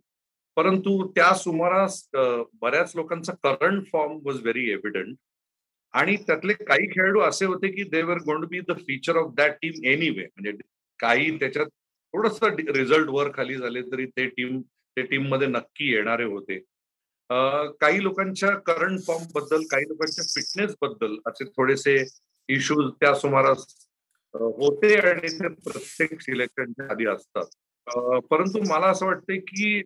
परंतु 0.57 1.07
त्या 1.15 1.33
सुमारास 1.35 2.03
बऱ्याच 2.15 2.93
लोकांचा 2.97 3.33
current 3.43 3.87
form 3.93 4.19
was 4.25 4.41
very 4.43 4.69
evident 4.73 5.15
आणि 5.95 6.17
त्यातले 6.27 6.53
काही 6.65 6.87
खेळाडू 6.91 7.21
असे 7.21 7.47
होते 7.47 7.69
की 7.73 7.83
they 7.91 8.03
were 8.03 8.19
gonna 8.27 8.45
be 8.49 8.61
the 8.69 8.73
future 8.79 9.17
of 9.17 9.33
that 9.37 9.57
team 9.63 9.85
anyway 9.89 10.25
म्हणजे 10.25 10.53
काही 11.01 11.31
त्याच्यात 11.39 11.67
थोडस 12.15 12.43
रिझल्ट 12.43 13.09
वर 13.11 13.31
खाली 13.35 13.55
झाले 13.57 13.83
तरी 13.93 14.07
ते 14.07 14.27
टीम 14.27 14.61
ते 14.97 15.03
टीममध्ये 15.03 15.47
नक्की 15.49 15.93
येणारे 15.93 16.25
होते. 16.25 16.59
काही 17.81 18.03
लोकांच्या 18.03 18.51
करंट 18.67 19.01
फॉर्मबद्दल 19.07 19.63
काही 19.71 19.85
लोकांच्या 19.89 20.25
फिटनेस 20.35 20.75
बद्दल 20.83 21.17
असे 21.27 21.45
थोडेसे 21.47 21.97
इश्यूज 22.49 22.93
त्या 23.01 23.15
सुमारास 23.15 23.67
होते 24.35 24.95
आणि 24.97 25.29
ते 25.39 25.49
प्रत्येक 25.49 26.21
सिलेक्शनच्या 26.21 26.87
आधी 26.91 27.07
असतात. 27.07 27.45
परंतु 28.31 28.61
मला 28.69 28.87
असं 28.87 29.07
वाटतंय 29.07 29.39
की 29.39 29.83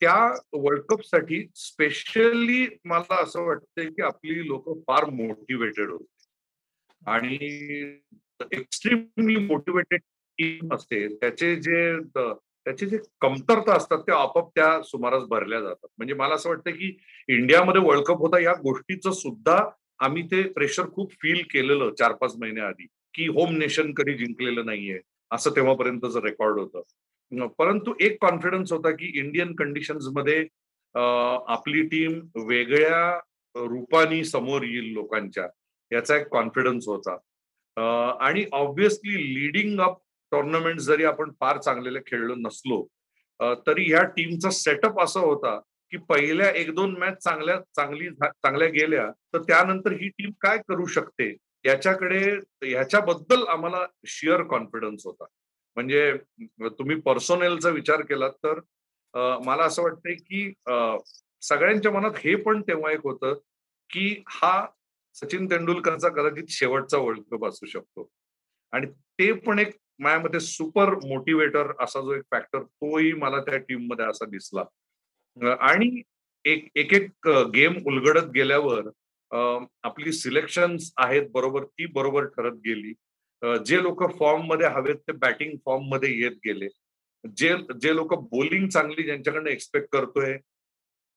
त्या 0.00 0.34
वर्ल्ड 0.52 0.82
कपसाठी 0.82 1.46
स्पेशली 1.54 2.66
मला 2.84 3.22
असं 3.22 3.42
वाटतंय 3.42 3.86
की 3.86 4.02
आपली 4.02 4.46
लोक 4.46 4.78
फार 4.86 5.04
मोटिवेटेड 5.10 5.90
होते. 5.90 6.24
आणि 7.06 7.38
एक्स्ट्रीमली 8.52 9.36
मोटिवेटेड 9.36 10.00
टीम 10.38 10.74
असते. 10.74 11.06
त्याचे 11.16 11.54
जे 11.56 11.98
त्याचे 12.08 12.86
जे 12.86 12.98
कमतरता 13.20 13.74
असतात 13.76 13.98
ते 13.98 14.12
आपोआप 14.12 14.48
त्या 14.54 14.82
सुमारास 14.82 15.22
भरल्या 15.22 15.60
जातात. 15.60 15.88
म्हणजे 15.98 16.14
मला 16.14 16.34
असं 16.34 16.48
वाटतं 16.48 16.70
की 16.70 16.96
इंडियामध्ये 17.28 17.82
वर्ल्ड 17.82 18.04
कप 18.04 18.18
होता 18.18 18.42
या 18.42 18.52
गोष्टीचं 18.52 19.10
सुद्धा 19.10 19.58
आम्ही 20.00 20.22
ते 20.30 20.42
प्रेशर 20.52 20.88
खूप 20.94 21.12
फील 21.22 21.42
केलेलं 21.50 21.94
चार 21.98 22.12
पाच 22.20 22.34
महिन्या 22.40 22.66
आधी 22.68 22.86
की 23.14 23.26
होम 23.26 23.56
नेशन 23.56 23.92
कधी 23.96 24.14
जिंकलेलं 24.18 24.66
नाहीये 24.66 24.98
असं 25.30 25.50
तेव्हापर्यंतच 25.56 26.16
रेकॉर्ड 26.24 26.58
होतं. 26.58 27.46
परंतु 27.58 27.94
एक 28.00 28.16
कॉन्फिडन्स 28.20 28.72
होता 28.72 28.90
की 28.90 29.06
इंडियन 29.18 29.54
कंडिशन्समध्ये 29.56 30.46
आपली 30.94 31.82
टीम 31.88 32.20
वेगळ्या 32.48 33.18
रूपाने 33.54 34.22
समोर 34.24 34.62
येईल 34.62 34.92
लोकांच्या 34.92 35.46
याचा 35.90 36.16
एक 36.16 36.28
कॉन्फिडन्स 36.32 36.88
होता. 36.88 37.16
आणि 38.26 38.44
ऑब्विसली 38.52 39.14
लिडिंग 39.34 39.80
अप 39.80 39.98
टोर्नामेंट 40.32 40.78
जरी 40.80 41.04
आपण 41.04 41.30
फार 41.40 41.58
चांगलेले 41.58 41.98
खेळलो 42.06 42.34
नसलो 42.36 42.86
तरी 43.66 43.84
ह्या 43.88 44.02
टीमचा 44.16 44.50
सेटअप 44.50 45.00
असा 45.00 45.20
होता 45.20 45.58
की 45.92 45.96
पहिल्या 46.08 46.50
एक 46.60 46.70
दोन 46.74 46.96
मॅच 46.98 47.16
चांगल्या 47.24 47.58
चांगली 47.76 48.08
चांगल्या 48.10 48.68
गेल्या 48.68 49.10
तर 49.34 49.42
त्यानंतर 49.48 49.92
ही 49.92 50.08
टीम 50.08 50.30
काय 50.40 50.58
करू 50.68 50.86
शकते? 50.86 51.34
याच्याकडे 51.64 52.18
ह्याच्याबद्दल 52.64 53.46
आम्हाला 53.48 53.84
शिअर 54.06 54.42
कॉन्फिडन्स 54.50 55.06
होता. 55.06 55.24
म्हणजे 55.76 56.12
तुम्ही 56.78 56.96
पर्सोनेलचा 57.00 57.68
विचार 57.70 58.00
केलात 58.08 58.32
तर 58.44 58.60
मला 59.44 59.64
असं 59.64 59.82
वाटतंय 59.82 60.14
की 60.14 60.52
सगळ्यांच्या 61.48 61.92
मनात 61.92 62.18
हे 62.18 62.34
पण 62.42 62.60
तेव्हा 62.68 62.92
एक 62.92 63.00
होतं 63.04 63.34
की 63.90 64.22
हा 64.28 64.66
सचिन 65.14 65.46
तेंडुलकरचा 65.50 66.08
कदाचित 66.08 66.46
शेवटचा 66.50 66.98
वर्ल्ड 66.98 67.22
कप 67.32 67.44
असू 67.46 67.66
शकतो. 67.66 68.08
आणि 68.72 68.86
ते 69.18 69.32
पण 69.32 69.58
एक 69.58 69.74
माझ्यामध्ये 70.00 70.40
सुपर 70.40 70.94
मोटिवेटर 71.04 71.72
असा 71.80 72.00
जो 72.00 72.14
एक 72.14 72.22
फॅक्टर 72.30 72.62
तोही 72.62 73.12
मला 73.12 73.40
त्या 73.40 73.58
टीममध्ये 73.58 74.04
असा 74.06 74.24
दिसला. 74.30 74.64
आणि 75.36 76.02
एक 76.44 76.68
एक 76.76 76.92
एक 76.94 77.28
गेम 77.54 77.74
उलगडत 77.86 78.30
गेल्यावर 78.34 78.88
आपली 79.84 80.12
सिलेक्शन 80.12 80.76
आहेत 81.04 81.28
बरोबर 81.32 81.64
ती 81.64 81.86
बरोबर 81.92 82.24
ठरत 82.36 82.58
गेली. 82.64 82.92
जे 83.66 83.82
लोक 83.82 84.02
फॉर्ममध्ये 84.18 84.66
हवेत 84.74 84.96
ते 85.08 85.12
बॅटिंग 85.12 85.56
फॉर्ममध्ये 85.64 86.10
येत 86.20 86.36
गेले. 86.44 86.68
जे 87.36 87.54
जे 87.82 87.94
लोक 87.96 88.14
बोलिंग 88.30 88.68
चांगली 88.68 89.02
ज्यांच्याकडनं 89.02 89.50
एक्सपेक्ट 89.50 89.88
करतोय 89.92 90.36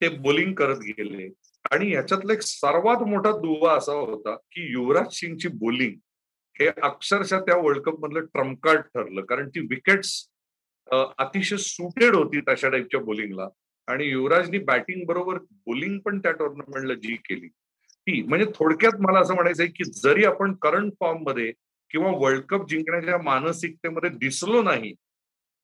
ते 0.01 0.09
बोलिंग 0.17 0.53
करत 0.55 0.79
गेले. 0.85 1.27
आणि 1.71 1.89
ह्याच्यातला 1.91 2.33
एक 2.33 2.41
सर्वात 2.41 3.03
मोठा 3.07 3.31
दुवा 3.41 3.73
असा 3.77 3.93
होता 3.93 4.35
की 4.51 4.71
युवराज 4.71 5.13
सिंगची 5.19 5.47
बोलिंग 5.59 5.95
हे 6.55 6.67
अक्षरशः 6.67 7.39
त्या 7.45 7.55
वर्ल्ड 7.57 7.81
कप 7.83 7.99
मधलं 8.05 8.25
ट्रम्पकार्ड 8.33 8.81
ठरलं. 8.81 9.21
कारण 9.25 9.49
ती 9.55 9.59
विकेट्स 9.69 10.11
अतिशय 10.87 11.57
सुटेड 11.57 12.15
होती 12.15 12.41
तशा 12.47 12.69
टाईपच्या 12.69 12.99
बोलिंगला. 13.01 13.47
आणि 13.89 14.05
युवराजनी 14.05 14.59
बॅटिंग 14.59 15.05
बरोबर 15.05 15.37
बोलिंग 15.37 15.99
पण 15.99 16.19
त्या 16.19 16.31
टुर्नामेंटला 16.31 16.93
जी 16.93 17.15
केली 17.15 17.47
ती. 17.47 18.21
म्हणजे 18.21 18.45
थोडक्यात 18.55 18.99
मला 18.99 19.19
असं 19.19 19.35
म्हणायचंय 19.35 19.67
की 19.67 19.83
जरी 19.93 20.25
आपण 20.25 20.53
करंट 20.53 20.93
फॉर्ममध्ये 20.99 21.51
किंवा 21.91 22.11
वर्ल्ड 22.15 22.43
कप 22.45 22.67
जिंकण्याच्या 22.69 23.17
मानसिकतेमध्ये 23.17 24.09
दिसलो 24.09 24.61
नाही 24.63 24.93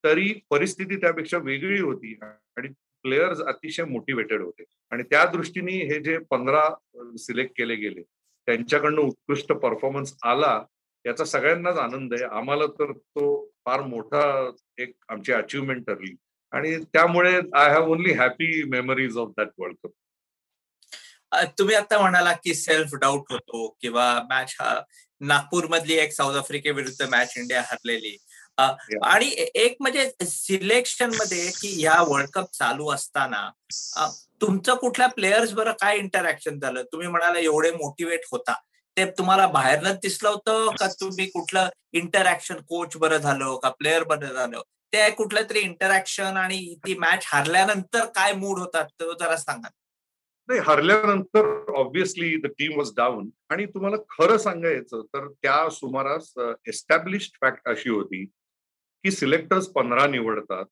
तरी 0.04 0.34
परिस्थिती 0.50 0.96
त्यापेक्षा 0.96 1.38
वेगळी 1.38 1.80
होती 1.82 2.18
आणि 2.24 2.68
प्लेयर्स 3.04 3.42
अतिशय 3.42 3.84
मोटिवेटेड 3.84 4.42
होते. 4.42 4.64
आणि 4.92 5.04
त्या 5.04 5.26
दृष्टीने 5.26 5.72
हे 5.72 6.00
जे 6.00 6.18
पंधरा 6.30 6.64
सिलेक्ट 7.18 7.52
केले 7.58 7.76
गेले 7.76 8.02
त्यांच्याकडनं 8.48 9.02
उत्कृष्ट 9.02 9.52
परफॉर्मन्स 9.52 10.16
आला 10.24 10.62
याचा 11.06 11.26
सगळ्यांनाच 11.26 11.78
आनंद 11.78 12.14
आहे. 12.14 12.24
आम्हाला 12.24 12.66
तर 12.80 12.92
तो 12.92 13.26
फार 13.66 13.82
मोठा 13.82 14.52
एक 14.78 14.92
आमची 15.10 15.32
अचिव्हमेंट 15.32 15.86
ठरली. 15.88 16.16
आणि 16.56 16.78
त्यामुळे 16.94 17.40
I 17.54 17.70
have 17.70 17.92
only 17.92 18.14
happy 18.14 18.64
memories 18.64 19.18
of 19.18 19.30
that 19.38 19.48
world 19.58 19.76
cup 19.84 19.92
तुम्ही 21.60 21.76
आता 21.76 21.98
म्हणाला 22.00 22.32
की 22.34 22.54
सेल्फ 22.54 22.96
डाऊट 22.96 23.32
होतो 23.32 23.68
किंवा 23.82 24.22
मॅच 24.30 24.56
हा 24.60 24.80
नागपूर 25.22 25.66
मधली 25.68 25.94
एक 25.94 26.14
साऊथ 26.14 26.36
आफ्रिके 26.36 26.72
विरुद्ध 26.72 27.10
मॅच 27.10 27.34
इंडिया 27.38 27.62
हरलेली. 27.62 28.18
आणि 29.04 29.50
एक 29.56 29.76
म्हणजे 29.80 30.10
सिलेक्शनमध्ये 30.26 31.48
की 31.62 31.68
ह्या 31.82 32.02
वर्ल्ड 32.08 32.30
कप 32.30 32.52
चालू 32.54 32.90
असताना 32.90 33.50
तुमचं 34.42 34.76
कुठल्या 34.76 35.08
प्लेयर्स 35.08 35.54
बरं 35.54 35.72
काय 35.72 35.98
इंटरॅक्शन 35.98 36.60
झालं? 36.60 36.82
तुम्ही 36.84 37.08
म्हणाला 37.08 37.40
एवढे 37.40 37.72
मोटिवेट 37.72 38.26
होता. 38.32 38.54
ते 38.98 39.06
तुम्हाला 39.06 39.48
बाहेरनच 39.48 39.96
दिसलं 39.96 40.30
होतं 40.30 40.70
का 40.80 40.88
तुम्ही 41.02 41.26
कुठलं 41.26 41.70
इंटरॅक्शन 41.94 42.56
कोच 42.56 42.98
बरं 42.98 43.18
झालं 43.18 43.56
का 43.64 43.70
प्लेअर 43.70 44.04
बरं 44.04 44.34
झालं? 44.34 44.62
ते 44.96 45.10
कुठल्या 45.12 45.44
तरी 45.50 45.60
इंटरॅक्शन 45.60 46.38
आणि 46.38 46.60
ती 46.86 46.94
मॅच 47.00 47.26
हरल्यानंतर 47.28 48.06
काय 48.16 48.34
मूड 48.34 48.60
होतात 48.60 48.86
तो 49.00 49.14
जरा 49.14 49.36
सांगा. 49.38 49.70
नाही 50.50 50.60
हरल्यानंतर 50.66 51.46
obviously 51.78 52.36
the 52.42 52.48
team 52.60 52.78
was 52.78 52.92
down 52.98 53.30
आणि 53.52 53.66
तुम्हाला 53.66 53.98
खरं 54.10 54.38
सांगायचं 54.38 55.02
तर 55.14 55.28
त्या 55.28 55.58
सुमारास 55.72 56.34
एस्टॅब्लिश्ड 56.68 57.38
फॅक्ट 57.42 57.68
अशी 57.70 57.90
होती 57.90 58.24
की 58.26 59.12
सिलेक्टर्स 59.12 59.68
पंधरा 59.72 60.06
निवडतात 60.08 60.66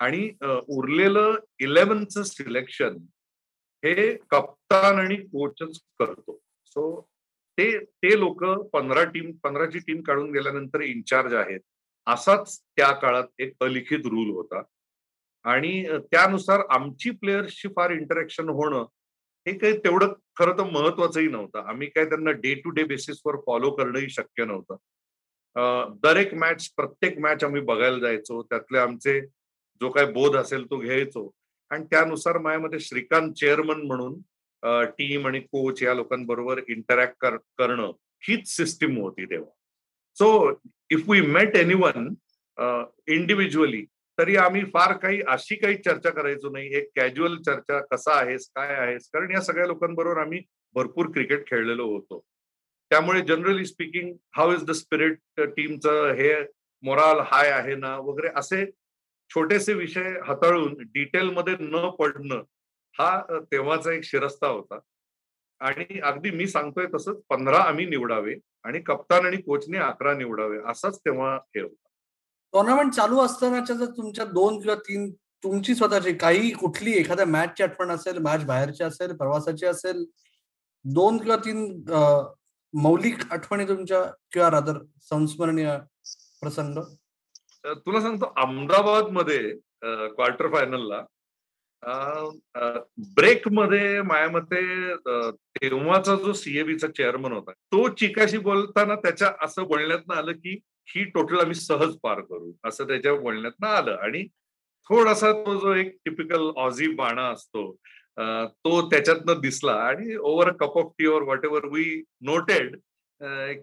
आणि 0.00 0.28
उरलेलं 0.76 1.36
इलेव्हनचं 1.64 2.22
सिलेक्शन 2.22 2.96
हे 3.82 4.12
कप्तान 4.30 4.98
आणि 4.98 5.16
कोचच 5.16 5.78
करतो. 5.98 6.38
सो 6.66 7.00
ते 7.58 7.68
ते 7.78 8.18
लोक 8.20 8.44
पंधरा 8.72 9.04
टीम 9.04 9.30
पंधराची 9.42 9.78
टीम 9.78 10.00
काढून 10.02 10.32
गेल्यानंतर 10.32 10.80
इन्चार्ज 10.80 11.34
आहेत. 11.34 11.60
असाच 12.06 12.58
त्या 12.76 12.90
काळात 12.92 13.24
एक 13.38 13.52
अलिखित 13.60 14.06
रूल 14.06 14.30
होता. 14.30 14.62
आणि 15.44 15.82
त्यानुसार 16.12 16.60
आमची 16.70 17.10
प्लेयर्सशी 17.10 17.68
फार 17.68 17.90
इंटरॅक्शन 17.90 18.48
होणं 18.48 18.84
हे 19.46 19.56
काही 19.58 19.78
तेवढं 19.78 20.12
खरं 20.38 20.58
तर 20.58 20.64
महत्वाचंही 20.64 21.28
नव्हतं. 21.28 21.58
आम्ही 21.68 21.86
काय 21.86 22.04
त्यांना 22.04 22.30
डे 22.30 22.54
टू 22.54 22.70
डे 22.70 22.84
बेसिसवर 22.84 23.36
फॉलो 23.46 23.70
करणंही 23.70 24.08
शक्य 24.10 24.44
नव्हतं. 24.44 24.76
दरेक 26.02 26.32
मॅच 26.34 26.68
प्रत्येक 26.76 27.18
मॅच 27.18 27.44
आम्ही 27.44 27.60
बघायला 27.62 27.98
जायचो. 27.98 28.42
त्यातले 28.42 28.78
आमचे 28.78 29.20
जो 29.80 29.90
काय 29.90 30.06
बोध 30.12 30.36
असेल 30.36 30.64
तो 30.70 30.78
घ्यायचो. 30.78 31.30
आणि 31.70 31.84
त्यानुसार 31.90 32.38
माझ्यामध्ये 32.38 32.80
श्रीकांत 32.80 33.32
चेअरमन 33.32 33.86
म्हणून 33.86 34.20
टीम 34.90 35.26
आणि 35.26 35.40
कोच 35.40 35.82
या 35.82 35.94
लोकांबरोबर 35.94 36.60
इंटरॅक्ट 36.68 37.26
करणं 37.58 37.90
हीच 38.28 38.48
सिस्टीम 38.56 38.98
होती 38.98 39.24
तेव्हा. 39.24 39.50
So 40.18 40.28
if 40.90 41.08
we 41.10 41.20
met 41.20 41.56
any 41.56 41.74
one 41.74 42.08
individually 43.14 43.84
तरी 44.18 44.36
आम्ही 44.36 44.62
फार 44.72 44.92
काही 44.96 45.20
अशी 45.28 45.54
काही 45.56 45.76
चर्चा 45.84 46.10
करायचो 46.10 46.50
नाही. 46.50 46.74
एक 46.76 46.90
कॅज्युअल 46.96 47.36
चर्चा 47.42 47.78
कसा 47.92 48.14
आहेस 48.14 48.48
काय 48.56 48.74
आहेस? 48.74 49.08
कारण 49.12 49.30
या 49.34 49.40
सगळ्या 49.42 49.66
लोकांबरोबर 49.66 50.20
आम्ही 50.20 50.40
भरपूर 50.74 51.10
क्रिकेट 51.12 51.46
खेळलेलो 51.46 51.86
होतो. 51.86 52.20
त्यामुळे 52.90 53.20
generally 53.28 53.64
speaking 53.66 54.12
how 54.36 54.52
is 54.52 54.64
the 54.64 54.70
spirit 54.72 55.40
टीमचं 55.56 56.12
हे 56.14 56.32
मोराल 56.82 57.20
हाय 57.32 57.50
आहे 57.50 57.74
ना? 57.74 57.96
वगैरे 57.98 58.28
असे 58.36 58.64
छोटेसे 59.30 59.74
विषय 59.74 60.18
हाताळून 60.26 60.74
डिटेलमध्ये 60.94 61.54
न 61.60 61.88
पडणं 61.98 62.42
हा 62.94 63.40
तेव्हाचा 63.52 63.92
एक 63.92 64.04
शिरस्ता 64.04 64.46
होता. 64.46 64.78
आणि 65.60 65.98
अगदी 66.00 66.30
मी 66.30 66.46
सांगतोय 66.46 66.86
तसंच 66.94 67.20
पंधरा 67.28 67.58
आम्ही 67.58 67.86
निवडावे 67.86 68.34
आणि 68.64 68.80
कप्तान 68.80 69.26
आणि 69.26 69.36
कोचने 69.36 69.78
अकरा 69.78 70.14
निवडावे 70.14 70.58
असाच 70.70 70.98
तेव्हा 70.98 71.34
हे 71.34 71.60
होता. 71.60 71.88
टुर्नामेंट 72.54 72.92
चालू 72.92 73.18
असतानाच्या 73.20 73.76
जर 73.76 73.86
तुमच्या 73.96 74.24
दोन 74.24 74.58
किंवा 74.60 74.74
तीन 74.88 75.10
तुमची 75.44 75.74
स्वतःची 75.74 76.12
काही 76.18 76.50
कुठली 76.50 76.92
एखाद्या 76.92 77.26
मॅचची 77.26 77.62
आठवण 77.62 77.90
असेल 77.90 78.18
मॅच 78.18 78.44
बाहेरची 78.44 78.84
असेल 78.84 79.16
प्रवासाची 79.16 79.66
असेल 79.66 80.04
दोन 80.84 81.18
किंवा 81.18 81.36
तीन 81.36 81.64
मौलिक 82.74 83.32
आठवणी 83.32 83.64
तुमच्या 83.68 84.02
किंवा 84.32 84.50
रादर 84.50 84.78
संस्मरणीय 85.10 85.76
प्रसंग? 86.40 86.78
तुला 87.64 88.00
सांगतो 88.00 88.32
अहमदाबादमध्ये 88.36 89.38
क्वार्टर 90.14 90.48
फायनलला 90.52 91.00
ब्रेकमध्ये 93.16 94.02
माझ्या 94.02 94.28
मते 94.30 94.94
तेव्हाचा 95.56 96.14
जो 96.16 96.32
सीएबीचा 96.32 96.88
चेअरमन 96.88 97.32
होता 97.32 97.52
तो 97.52 97.88
चिकाशी 97.94 98.38
बोलताना 98.38 98.94
त्याच्या 98.94 99.30
असं 99.44 99.66
बोलण्यात 99.68 100.10
आलं 100.16 100.32
की 100.32 100.58
ही 100.88 101.04
टोटल 101.14 101.40
आम्ही 101.40 101.54
सहज 101.54 101.94
पार 102.02 102.20
करू 102.20 102.52
असं 102.68 102.86
त्याच्या 102.88 103.14
बोलण्यात 103.14 103.64
आलं. 103.64 103.96
आणि 103.96 104.26
थोडासा 104.88 105.32
तो 105.32 105.58
जो 105.60 105.74
एक 105.74 105.94
टिपिकल 106.04 106.50
ऑझी 106.56 106.88
बाणा 106.94 107.28
असतो 107.28 107.70
तो 108.18 108.80
त्याच्यातनं 108.90 109.40
दिसला. 109.40 109.72
आणि 109.72 110.14
over 110.16 110.50
cup 110.60 110.78
of 110.78 110.92
tea 110.98 111.06
over 111.06 111.22
whatever 111.44 111.66
we 111.72 111.84
noted 112.22 112.76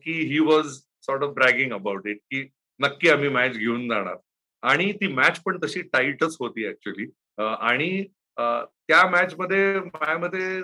की 0.03 0.19
he 0.31 0.39
was 0.39 0.67
sort 1.05 1.23
of 1.23 1.33
bragging 1.35 1.73
about 1.73 2.07
it 2.07 2.17
की 2.31 2.47
नक्की 2.79 3.09
आम्ही 3.09 3.29
मॅच 3.29 3.57
घेऊन 3.57 3.87
जाणार. 3.89 4.15
आणि 4.63 4.91
ती 4.93 5.07
मॅच 5.07 5.39
पण 5.45 5.57
तशी 5.63 5.81
टाईटच 5.93 6.35
होती 6.39 6.67
ऍक्च्युली 6.69 7.05
आणि 7.41 8.03
त्या 8.33 9.05
मॅच 9.09 9.33
मध्ये 9.39 9.79
माझ्यामध्ये 9.79 10.61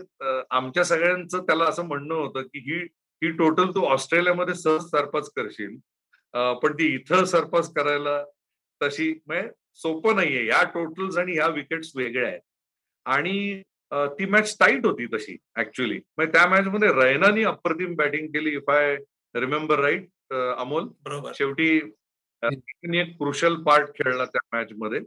आमच्या 0.51 0.83
सगळ्यांचं 0.83 1.43
त्याला 1.47 1.65
असं 1.65 1.85
म्हणणं 1.87 2.13
होतं 2.15 2.41
की 2.43 2.59
ही 2.65 2.79
ही 3.21 3.31
टोटल 3.37 3.71
तू 3.75 3.85
ऑस्ट्रेलियामध्ये 3.85 4.53
सहज 4.55 4.89
सरपास 4.89 5.29
करशील. 5.35 5.75
पण 6.61 6.73
ती 6.79 6.93
इथं 6.95 7.23
सरपास 7.25 7.71
करायला 7.73 8.23
तशी 8.81 9.11
म्हणजे 9.27 9.49
सोपं 9.81 10.15
नाहीये. 10.15 10.45
या 10.47 10.61
टोटल्स 10.73 11.17
आणि 11.17 11.33
ह्या 11.33 11.47
विकेट्स 11.47 11.91
वेगळ्या 11.95 12.27
आहेत. 12.29 12.41
आणि 13.05 13.61
ती 14.19 14.25
मॅच 14.25 14.55
टाईट 14.59 14.85
होती 14.85 15.05
तशी 15.13 15.35
ऍक्च्युली 15.59 15.99
म्हणजे 16.17 16.31
त्या 16.31 16.47
मॅच 16.49 16.67
मध्ये 16.67 16.91
रैनानी 16.93 17.43
अप्रतिम 17.45 17.95
बॅटिंग 17.95 18.27
केली 18.33 18.55
if 18.55 18.69
I 18.69 18.95
remember 19.35 19.79
right 19.79 20.07
Amol. 20.33 20.87
बरोबर. 21.03 21.31
शेवटी 21.35 21.67
एक 22.99 23.15
क्रुशल 23.17 23.55
पार्ट 23.63 23.89
खेळला 23.95 24.25
त्या 24.25 24.39
मॅच 24.55 24.71
मध्ये 24.77 24.99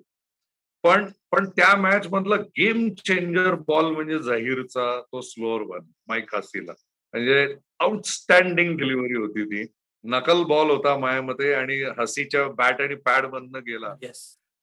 पण 0.84 1.04
पण 1.32 1.48
त्या 1.56 1.74
मॅच 1.76 2.06
मधला 2.12 2.36
गेम 2.58 2.88
चेंजर 3.06 3.54
बॉल 3.68 3.90
म्हणजे 3.94 4.18
जाहीरचा 4.22 5.00
तो 5.02 5.20
स्लोअर 5.20 5.62
वन 5.68 5.84
माईक 6.08 6.34
हसीला 6.34 6.72
म्हणजे 7.14 7.54
आउटस्टँडिंग 7.80 8.76
डिलिव्हरी 8.78 9.16
होती 9.16 9.44
ती. 9.44 9.64
नकल 10.04 10.42
बॉल 10.48 10.70
होता 10.70 10.96
मायामध्ये 10.98 11.52
आणि 11.54 11.76
हसीच्या 11.98 12.46
बॅट 12.48 12.80
आणि 12.80 12.94
पॅड 13.06 13.26
मधनं 13.34 13.60
गेला. 13.66 13.94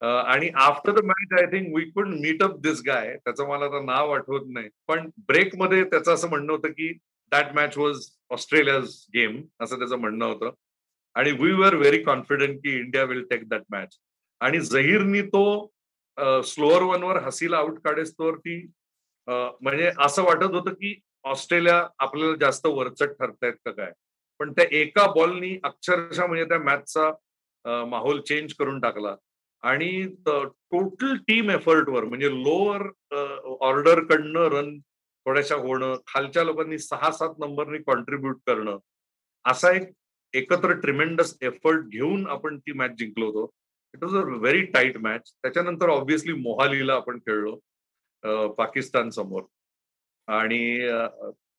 आणि 0.01 0.49
after 0.61 0.91
the 0.91 1.03
match 1.05 1.39
I 1.39 1.45
think 1.51 1.75
we 1.75 1.83
could 1.89 2.07
meet 2.07 2.43
up 2.43 2.57
this 2.61 2.81
guy 2.87 3.15
त्याचं 3.15 3.47
मला 3.47 3.65
आता 3.65 3.81
नाव 3.85 4.11
आठवत 4.13 4.47
नाही. 4.47 4.69
पण 4.87 5.09
ब्रेकमध्ये 5.27 5.83
त्याचं 5.83 6.13
असं 6.13 6.29
म्हणणं 6.29 6.51
होतं 6.53 6.71
की 6.71 6.91
that 7.31 7.53
match 7.55 7.77
was 7.77 8.05
Australia's 8.29 8.95
game 9.15 9.41
असं 9.59 9.79
त्याचं 9.79 9.99
म्हणणं 9.99 10.25
होतं. 10.25 10.51
आणि 11.15 11.31
वी 11.31 11.51
वर 11.53 11.75
व्हेरी 11.75 12.03
कॉन्फिडंट 12.03 12.57
की 12.57 12.75
India 12.79 13.03
will 13.03 13.23
take 13.31 13.47
that 13.49 13.63
match 13.69 13.97
आणि 14.41 14.59
जहीरनी 14.61 15.21
तो 15.21 15.43
स्लोअर 16.45 16.81
वनवर 16.81 17.17
हसीला 17.23 17.57
आउट 17.57 17.79
काढेस 17.83 18.13
ती 18.19 18.59
म्हणजे 19.27 19.91
असं 20.05 20.23
वाटत 20.23 20.53
होतं 20.55 20.73
की 20.73 20.93
ऑस्ट्रेलिया 21.31 21.83
आपल्याला 21.99 22.35
जास्त 22.41 22.65
वरचट 22.65 23.11
ठरतायत 23.19 23.53
का 23.65 23.71
काय? 23.71 23.91
पण 24.39 24.51
त्या 24.53 24.65
एका 24.77 25.05
बॉलनी 25.13 25.57
अक्षरशः 25.63 26.25
म्हणजे 26.25 26.45
त्या 26.45 26.59
मॅचचा 26.63 27.85
माहोल 27.89 28.21
चेंज 28.27 28.53
करून 28.59 28.79
टाकला. 28.79 29.15
आणि 29.63 30.03
टोटल 30.25 31.15
टीम 31.27 31.49
एफर्टवर 31.51 32.03
म्हणजे 32.05 32.29
लोअर 32.33 32.81
ऑर्डर 33.67 34.03
कडनं 34.09 34.47
रन 34.53 34.77
थोड्याशा 34.79 35.55
होणं 35.55 35.95
खालच्या 36.07 36.43
लोकांनी 36.43 36.77
सहा 36.79 37.11
सात 37.11 37.39
नंबरनी 37.39 37.77
कॉन्ट्रीब्युट 37.83 38.37
करणं 38.47 38.77
असा 39.45 39.71
एक 39.75 39.89
एकत्र 40.33 40.73
ट्रिमेंडस 40.81 41.35
एफर्ट 41.41 41.85
घेऊन 41.87 42.27
आपण 42.29 42.57
ती 42.59 42.73
मॅच 42.73 42.91
जिंकलो 42.97 43.25
होतो. 43.25 43.49
It 43.93 44.03
was 44.03 44.15
a 44.15 44.19
very 44.39 44.61
tight 44.73 44.97
match 45.01 45.31
त्याच्यानंतर 45.33 45.89
ऑब्व्हियसली 45.89 46.33
मोहालीला 46.33 46.93
आपण 46.95 47.19
खेळलो 47.19 47.55
पाकिस्तान 48.57 49.09
समोर. 49.09 49.43
आणि 50.27 50.77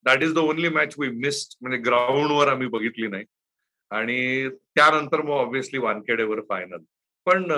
that 0.06 0.22
is 0.22 0.32
the 0.34 0.38
only 0.38 0.68
match 0.68 0.94
we 0.98 1.08
missed 1.10 1.56
म्हणजे 1.60 1.78
ग्राउंडवर 1.82 2.48
आम्ही 2.48 2.66
बघितली 2.68 3.06
नाही. 3.08 3.24
आणि 3.90 4.48
त्यानंतर 4.48 5.22
मग 5.22 5.30
ऑब्व्हियसली 5.32 5.78
वानखेडेवर 5.78 6.40
फायनल 6.48 6.82
पण 7.26 7.50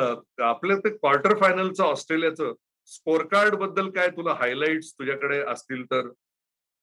आपलं 0.43 0.79
ते 0.79 0.91
क्वार्टर 0.97 1.37
फायनलचं 1.39 1.85
ऑस्ट्रेलियाचं 1.85 2.53
स्कोर 2.89 3.23
कार्डबद्दल 3.33 3.91
काय 3.91 4.09
तुला 4.09 4.33
हायलाइट 4.35 4.85
तुझ्याकडे 4.99 5.39
असतील 5.49 5.85
तर? 5.91 6.09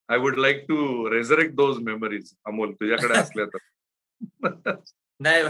I 0.10 0.18
would 0.18 0.38
like 0.38 0.64
to 0.68 1.10
resurrect 1.12 1.54
those 1.56 1.80
memories 1.84 2.34
Amol 2.46 2.74
तुझ्याकडे 2.74 3.20
असल्या 3.20 3.46
तर. 3.46 3.58
नाही 5.20 5.44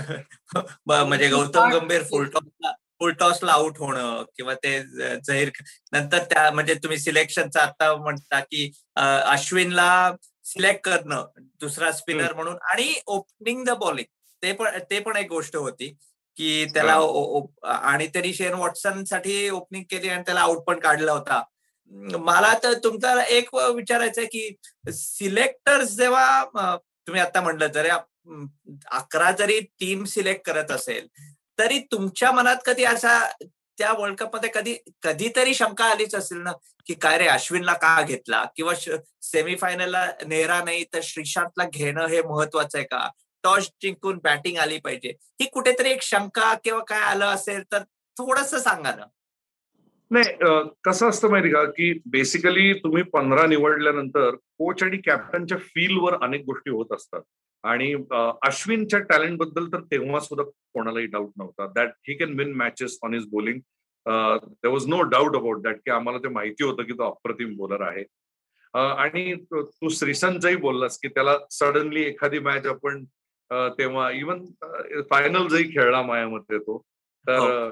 म्हणजे 0.88 1.28
गौतम 1.30 1.72
गंभीर 1.72 2.04
फुलटॉसला 2.04 2.72
फुलटॉसला 3.00 3.52
आउट 3.52 3.78
होणं 3.78 4.24
किंवा 4.36 4.54
ते 4.54 4.80
जहीर 5.20 5.50
नंतर 5.94 6.24
त्या 6.24 6.50
म्हणजे 6.52 6.74
तुम्ही 6.74 6.98
सिलेक्शनचा 7.00 7.62
आता 7.62 7.94
म्हणता 7.96 8.40
की 8.40 8.70
अश्विनला 8.96 10.12
सिलेक्ट 10.46 10.84
करणं 10.86 11.26
दुसरा 11.60 11.92
स्पिनर 11.92 12.34
म्हणून 12.34 12.56
आणि 12.62 12.94
ओपनिंग 13.06 13.64
द 13.66 13.70
बॉलिंग 13.70 14.06
ते 14.44 14.52
पण 14.52 14.78
ते 14.90 15.00
पण 15.00 15.18
एक 15.18 15.28
गोष्ट 15.30 15.56
होती 15.56 15.88
की 16.38 16.66
त्याला 16.66 16.94
आणि 17.64 18.08
त्यांनी 18.08 18.34
शेन 18.34 18.54
वॉटसनसाठी 18.54 19.50
ओपनिंग 19.50 19.84
केली 19.90 20.10
आणि 20.10 20.24
त्याला 20.26 20.42
आउट 20.42 20.58
पण 20.58 20.80
काढला 20.80 21.12
होता. 21.12 21.42
मला 22.20 22.54
तर 22.64 22.74
तुमचा 22.74 23.14
एक 23.24 23.54
विचारायचं 23.56 24.22
आहे 24.22 24.28
की 24.28 24.92
सिलेक्टर्स 24.92 25.92
जेव्हा 25.92 26.76
तुम्ही 27.08 27.22
आता 27.22 27.42
म्हणलं 27.42 27.68
जर 27.68 27.86
अकरा 28.92 29.32
जरी 29.32 29.60
टीम 29.80 30.04
सिलेक्ट 30.06 30.46
करत 30.46 30.72
असेल 30.72 31.08
तरी 31.60 31.80
तुमच्या 31.92 32.32
मनात 32.32 32.58
कधी 32.66 32.84
असा 32.84 33.20
त्या 33.78 33.92
वर्ल्ड 33.94 34.18
कपमध्ये 34.18 34.50
कधी 34.54 34.74
कधीतरी 35.02 35.54
शंका 35.54 35.86
आलीच 35.86 36.16
असेल 36.16 36.38
ना 36.38 36.52
की 36.88 36.94
काय 36.94 37.18
रे 37.18 37.28
अश्विनला 37.28 37.74
का 37.74 38.02
घेतला? 38.02 38.44
किंवा 38.56 38.74
सेमीफायनलला 39.22 40.06
नेहरा 40.28 40.60
नाही 40.64 40.84
तर 40.94 41.00
श्रीशांतला 41.04 41.64
घेणं 41.74 42.08
हे 42.08 42.22
महत्वाचं 42.22 42.78
आहे 42.78 42.86
का? 42.88 43.10
टॉस 43.44 43.70
जिंकून 43.82 44.20
बॅटिंग 44.24 44.58
आली 44.58 44.78
पाहिजे. 44.80 45.10
ही 45.42 45.48
कुठेतरी 45.54 45.90
एक 45.92 46.02
शंका 46.02 46.54
किंवा 46.64 46.80
काय 46.88 47.02
आलं 47.02 47.26
असेल 47.26 47.62
तर 47.72 47.84
थोडस 48.18 48.56
सांगा 48.64 48.96
ना. 48.96 49.06
नाही 50.12 50.74
कसं 50.84 51.10
असतं 51.10 51.30
माहिती 51.30 51.50
का 51.50 51.64
की 51.72 51.92
बेसिकली 52.06 52.74
तुम्ही 52.74 53.04
पंधरा 53.04 53.46
निवडल्यानंतर 53.48 54.36
कोच 54.60 54.84
आणि 54.84 54.98
कॅप्टनच्या 55.06 55.58
फीलवर 55.58 56.16
अनेक 56.24 56.42
गोष्टी 56.46 56.72
होत 56.72 56.92
असतात. 56.96 57.22
आणि 57.64 57.94
अश्विनच्या 58.48 59.00
टॅलेंटबद्दल 59.10 59.68
तर 59.74 59.82
तेव्हा 59.92 60.20
सुद्धा 60.20 60.44
कोणालाही 60.44 61.06
डाऊट 61.06 61.32
नव्हता. 61.38 61.66
That 61.76 61.92
he 62.08 62.16
can 62.18 62.38
win 62.40 62.54
matches 62.58 62.98
on 63.04 63.14
his 63.14 63.26
bowling 63.32 63.60
there 64.06 64.70
was 64.72 64.88
no 64.88 65.02
doubt 65.10 65.36
about 65.36 65.62
that 65.64 65.78
की 65.78 65.92
आम्हाला 65.92 66.20
ते 66.24 66.28
माहिती 66.34 66.64
होतं 66.64 66.84
की 66.84 66.94
तो 66.94 67.10
अप्रतिम 67.10 67.56
बॉलर 67.58 67.82
आहे. 67.88 68.04
आणि 68.74 69.34
तू 69.52 69.90
श्रीसंतही 69.90 70.56
बोललास 70.56 70.98
की 71.00 71.08
त्याला 71.08 71.38
सडनली 71.52 72.04
एखादी 72.04 72.40
मॅच 72.40 72.66
आपण 72.68 73.04
तेव्हा 73.78 74.10
इवन 74.12 74.46
फायनलही 75.10 75.64
खेळला 75.74 76.02
मायामध्ये 76.02 76.58
तो. 76.60 76.78
तर 77.26 77.38
हो. 77.38 77.70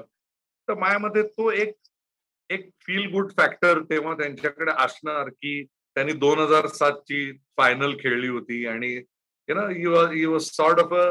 तर 0.68 0.74
मायामध्ये 0.78 1.22
तो 1.22 1.50
एक 1.50 1.74
एक 2.50 2.68
फील 2.80 3.10
गुड 3.10 3.30
फॅक्टर 3.36 3.80
तेव्हा 3.90 4.14
त्यांच्याकडे 4.14 4.72
असणार 4.76 5.28
की 5.28 5.62
त्यांनी 5.96 6.12
दोन 6.12 6.38
हजार 6.38 6.66
सातची 6.66 7.30
फायनल 7.56 7.94
खेळली 8.00 8.28
होती 8.28 8.64
आणि 8.66 8.92
you 9.48 9.54
know 9.54 9.68
you 9.76 9.94
you 10.12 10.32
was 10.32 10.42
sort 10.44 10.80
of 10.80 10.92
a 10.94 11.04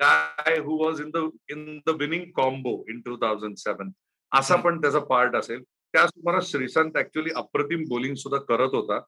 guy 0.00 0.58
who 0.58 0.76
was 0.84 1.00
in 1.00 1.10
the 1.10 1.28
in 1.52 1.78
the 1.86 1.90
winning 2.00 2.30
combo 2.36 2.72
in 2.90 3.00
two 3.06 3.16
thousand 3.22 3.56
seven 3.58 3.90
असा 4.32 4.56
पण 4.56 4.80
त्याचा 4.80 4.98
पार्ट 5.10 5.36
असेल. 5.36 5.62
त्या 5.62 6.06
सुमारात 6.06 6.42
श्रीसंत 6.46 6.96
ऍक्च्युली 6.98 7.30
अप्रतिम 7.36 7.84
बॉलिंग 7.88 8.14
सुद्धा 8.22 8.38
करत 8.48 8.74
होता. 8.74 8.98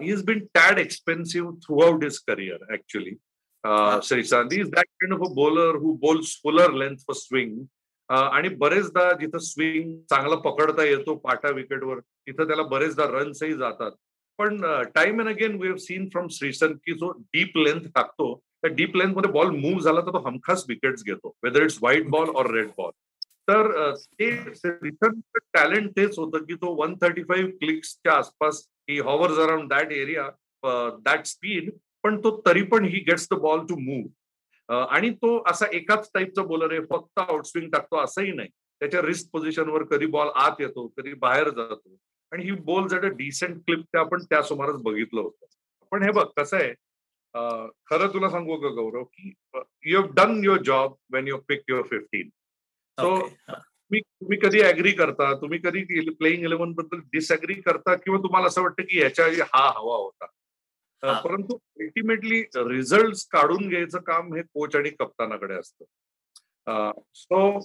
He 0.00 0.12
is 0.12 0.24
been 0.24 0.44
tad 0.54 0.78
expensive 0.78 1.54
throughout 1.84 2.04
his 2.04 2.18
career 2.28 2.72
actually 2.74 3.14
Sreesanth 4.08 4.52
is 4.52 4.68
that 4.70 4.86
kind 5.00 5.14
of 5.14 5.28
a 5.28 5.32
bowler 5.34 5.76
who 5.82 5.92
bowls 6.02 6.34
fuller 6.42 6.72
length 6.82 6.96
for 7.06 7.14
swing 7.16 7.58
आणि 8.08 8.48
बरेचदा 8.56 9.10
जिथं 9.20 9.38
स्विंग 9.42 9.96
चांगला 10.10 10.36
पकडता 10.44 10.84
येतो 10.84 11.14
पाटा 11.24 11.50
विकेटवर 11.54 12.00
तिथं 12.00 12.46
त्याला 12.46 12.62
बरेचदा 12.62 13.06
रन्सही 13.10 13.54
जातात. 13.54 13.92
पण 14.38 14.60
time 14.94 15.20
and 15.20 15.28
again 15.28 15.56
we 15.60 15.68
have 15.68 15.76
seen 15.76 16.08
from 16.08 16.26
Sreesanth 16.30 16.72
की 16.84 16.92
जो 16.92 17.10
डीप 17.34 17.56
लेंथ 17.56 17.88
टाकतो 17.94 18.34
त्या 18.62 18.70
डीप 18.74 18.96
लेंथमध्ये 18.96 19.30
बॉल 19.32 19.50
मूव्ह 19.50 19.80
झाला 19.80 20.00
तर 20.00 20.12
तो 20.12 20.18
हमखास 20.18 20.64
विकेट्स 20.68 21.04
घेतो 21.04 21.34
whether 21.44 21.62
it's 21.62 21.78
white 21.82 22.08
ball 22.08 22.28
or 22.36 22.50
red 22.50 22.68
ball 22.78 22.90
तर 23.48 23.94
ते 23.94 24.30
श्रीसन 24.54 25.20
टॅलेंट 25.54 25.90
तेच 25.96 26.18
होतं 26.18 26.44
की 26.44 26.54
तो 26.54 26.74
वन 26.74 26.94
थर्टी 27.02 27.22
फाईव्ह 27.22 27.50
क्लिक्सच्या 27.60 28.12
आसपास 28.12 28.66
he 28.90 28.98
hovers 29.00 29.38
around 29.38 29.68
that 29.70 29.92
area 29.92 30.28
that 31.04 31.26
speed 31.26 31.70
पण 32.04 32.16
तो 32.24 32.30
तरी 32.46 32.62
पण 32.62 32.84
he 32.84 32.98
gets 33.00 33.28
the 33.30 33.38
ball 33.40 33.60
to 33.66 33.76
move 33.78 34.74
आणि 34.88 35.10
तो 35.12 35.36
असा 35.46 35.66
एकाच 35.72 36.10
टाईपचा 36.14 36.42
बॉलर 36.42 36.72
आहे 36.72 36.80
फक्त 36.90 37.18
आउटस्विंग 37.18 37.70
टाकतो 37.70 37.96
असंही 37.96 38.32
नाही. 38.32 38.48
त्याच्या 38.80 39.02
रिस्क 39.02 39.28
पोझिशनवर 39.32 39.82
कधी 39.82 40.06
बॉल 40.06 40.28
आत 40.36 40.60
येतो 40.60 40.86
कधी 40.96 41.12
बाहेर 41.14 41.48
जातो 41.48 41.96
आणि 42.36 42.44
ही 42.44 42.56
बॉल 42.64 42.88
जर 42.88 43.06
डिसेंट 43.08 43.56
क्लिप 43.56 43.84
ते 43.84 43.98
आपण 43.98 44.22
त्या 44.30 44.42
सुमारच 44.42 44.82
बघितलं 44.82 45.20
होतं. 45.20 45.46
पण 45.92 46.02
हे 46.02 46.10
बघ 46.12 46.26
कसं 46.36 46.56
आहे 46.56 46.72
खरं 47.86 48.12
तुला 48.12 48.28
सांगू 48.30 48.56
का 48.60 48.68
गौरव 48.74 49.02
की 49.04 49.32
you 49.84 50.00
have 50.00 50.10
done 50.16 50.40
your 50.44 50.62
job 50.64 50.94
when 51.12 51.28
you 51.28 51.36
pick 51.48 51.62
your 51.68 51.82
fifteen 51.90 52.28
so 52.98 53.18
तुम्ही 53.88 54.00
तुम्ही 54.00 54.38
कधी 54.42 54.60
अग्री 54.60 54.92
करता? 54.92 55.32
तुम्ही 55.40 55.58
कधी 55.64 56.10
प्लेईंग 56.10 56.44
इलेव्हनबद्दल 56.44 57.00
डिसअग्री 57.12 57.54
करता? 57.54 57.94
किंवा 57.94 58.18
तुम्हाला 58.22 58.46
असं 58.46 58.62
वाटतं 58.62 58.82
की 58.82 59.00
याच्या 59.00 59.24
आधी 59.24 59.40
हा 59.40 59.66
हवा 59.76 59.96
होता? 59.96 60.26
परंतु 61.02 61.56
अल्टिमेटली 61.80 62.40
रिझल्ट 62.68 63.26
काढून 63.32 63.68
घ्यायचं 63.68 64.00
काम 64.06 64.34
हे 64.34 64.42
कोच 64.42 64.76
आणि 64.76 64.90
कप्तानाकडे 64.90 65.54
असतं. 65.54 65.84
सो 67.14 67.60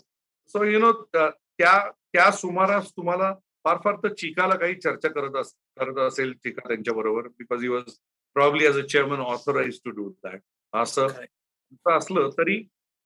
सो 0.54 0.64
यु 0.64 0.80
नो 0.80 0.92
त्या 1.14 1.80
त्या 1.90 2.30
सुमारास 2.32 2.92
तुम्हाला 2.92 3.34
फार 3.66 3.78
फार 3.84 3.96
तर 4.04 4.14
चिकाला 4.14 4.56
काही 4.56 4.76
चर्चा 4.76 5.10
करत 5.10 5.36
करत 5.80 5.98
असेल 5.98 6.34
चिका 6.34 6.68
त्यांच्या 6.68 6.94
बरोबर 6.94 7.28
because 7.28 7.64
you 7.64 7.74
was 7.74 7.94
probably 8.36 8.66
as 8.66 8.78
a 8.78 8.86
chairman 8.86 9.20
authorise 9.20 9.80
to 9.86 9.90
do 9.90 10.10
that 10.24 10.40
असं 10.74 11.08
असलं 11.86 12.30
तरी 12.30 12.62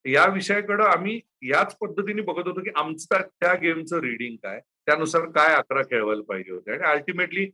या 0.06 0.26
विषयाकडे 0.26 0.84
आम्ही 0.84 1.20
याच 1.42 1.76
पद्धतीने 1.78 2.22
बघत 2.22 2.48
होतो 2.48 2.62
की 2.62 2.70
आमचं 2.76 3.22
त्या 3.22 3.54
गेमचं 3.54 4.00
रिडिंग 4.00 4.36
काय 4.44 4.60
त्यानुसार 4.60 5.26
काय 5.36 5.54
अकरा 5.56 5.82
खेळवायला 5.82 6.22
पाहिजे 6.22 6.52
होते. 6.52 6.72
आणि 6.72 6.84
ultimately 6.84 7.48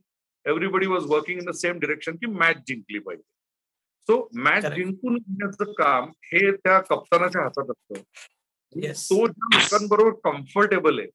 everybody 0.46 0.86
was 0.86 1.04
working 1.06 1.38
in 1.38 1.50
the 1.50 1.54
same 1.54 1.78
direction 1.78 2.16
की 2.16 2.26
मॅच 2.26 2.56
जिंकली 2.68 2.98
पाहिजे. 2.98 3.22
सो 4.08 4.28
मॅच 4.34 4.66
जिंकून 4.74 5.16
घेण्याचं 5.16 5.72
काम 5.72 6.10
हे 6.24 6.50
त्या 6.52 6.78
कप्तानाच्या 6.80 7.42
हातात 7.42 7.70
असतं. 7.70 8.00
तो 8.74 9.26
ज्या 9.26 9.48
लोकांबरोबर 9.54 10.30
कम्फर्टेबल 10.30 10.98
आहे 10.98 11.08